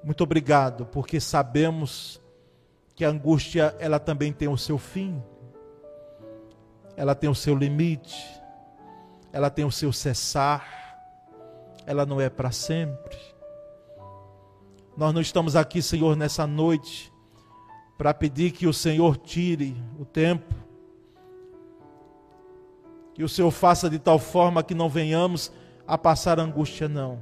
Muito 0.05 0.23
obrigado, 0.23 0.85
porque 0.87 1.19
sabemos 1.21 2.21
que 2.95 3.05
a 3.05 3.09
angústia, 3.09 3.75
ela 3.79 3.99
também 3.99 4.31
tem 4.31 4.49
o 4.49 4.59
seu 4.59 4.77
fim, 4.77 5.23
ela 6.95 7.15
tem 7.15 7.31
o 7.31 7.35
seu 7.35 7.55
limite, 7.55 8.23
ela 9.33 9.49
tem 9.49 9.65
o 9.65 9.73
seu 9.73 9.91
cessar 9.91 10.80
ela 11.91 12.07
não 12.07 12.21
é 12.21 12.31
para 12.31 12.53
sempre. 12.53 13.19
Nós 14.97 15.13
não 15.13 15.21
estamos 15.21 15.57
aqui, 15.57 15.83
Senhor, 15.83 16.17
nessa 16.17 16.47
noite 16.47 17.13
para 17.99 18.15
pedir 18.15 18.53
que 18.53 18.65
o 18.65 18.73
Senhor 18.73 19.17
tire 19.17 19.77
o 19.99 20.05
tempo, 20.05 20.55
que 23.13 23.25
o 23.25 23.29
Senhor 23.29 23.51
faça 23.51 23.91
de 23.91 23.99
tal 23.99 24.21
forma 24.21 24.63
que 24.63 24.73
não 24.73 24.89
venhamos 24.89 25.53
a 25.85 25.99
passar 25.99 26.39
angústia, 26.39 26.89
não. 26.89 27.19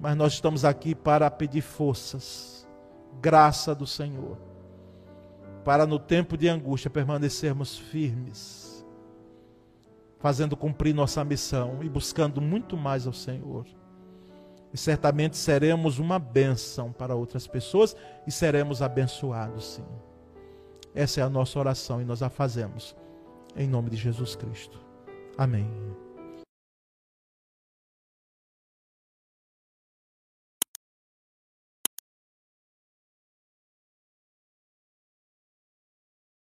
Mas 0.00 0.16
nós 0.16 0.32
estamos 0.32 0.64
aqui 0.64 0.94
para 0.94 1.30
pedir 1.30 1.60
forças, 1.60 2.66
graça 3.20 3.74
do 3.74 3.86
Senhor, 3.86 4.38
para 5.62 5.86
no 5.86 5.98
tempo 5.98 6.38
de 6.38 6.48
angústia 6.48 6.88
permanecermos 6.88 7.76
firmes 7.76 8.61
fazendo 10.22 10.56
cumprir 10.56 10.94
nossa 10.94 11.24
missão 11.24 11.80
e 11.82 11.88
buscando 11.88 12.40
muito 12.40 12.76
mais 12.76 13.08
ao 13.08 13.12
Senhor. 13.12 13.66
E 14.72 14.78
certamente 14.78 15.36
seremos 15.36 15.98
uma 15.98 16.16
bênção 16.16 16.92
para 16.92 17.16
outras 17.16 17.46
pessoas 17.48 17.96
e 18.24 18.30
seremos 18.30 18.80
abençoados, 18.80 19.74
sim. 19.74 19.84
Essa 20.94 21.20
é 21.20 21.24
a 21.24 21.28
nossa 21.28 21.58
oração 21.58 22.00
e 22.00 22.04
nós 22.04 22.22
a 22.22 22.30
fazemos. 22.30 22.96
Em 23.56 23.66
nome 23.66 23.90
de 23.90 23.96
Jesus 23.96 24.36
Cristo. 24.36 24.80
Amém. 25.36 25.68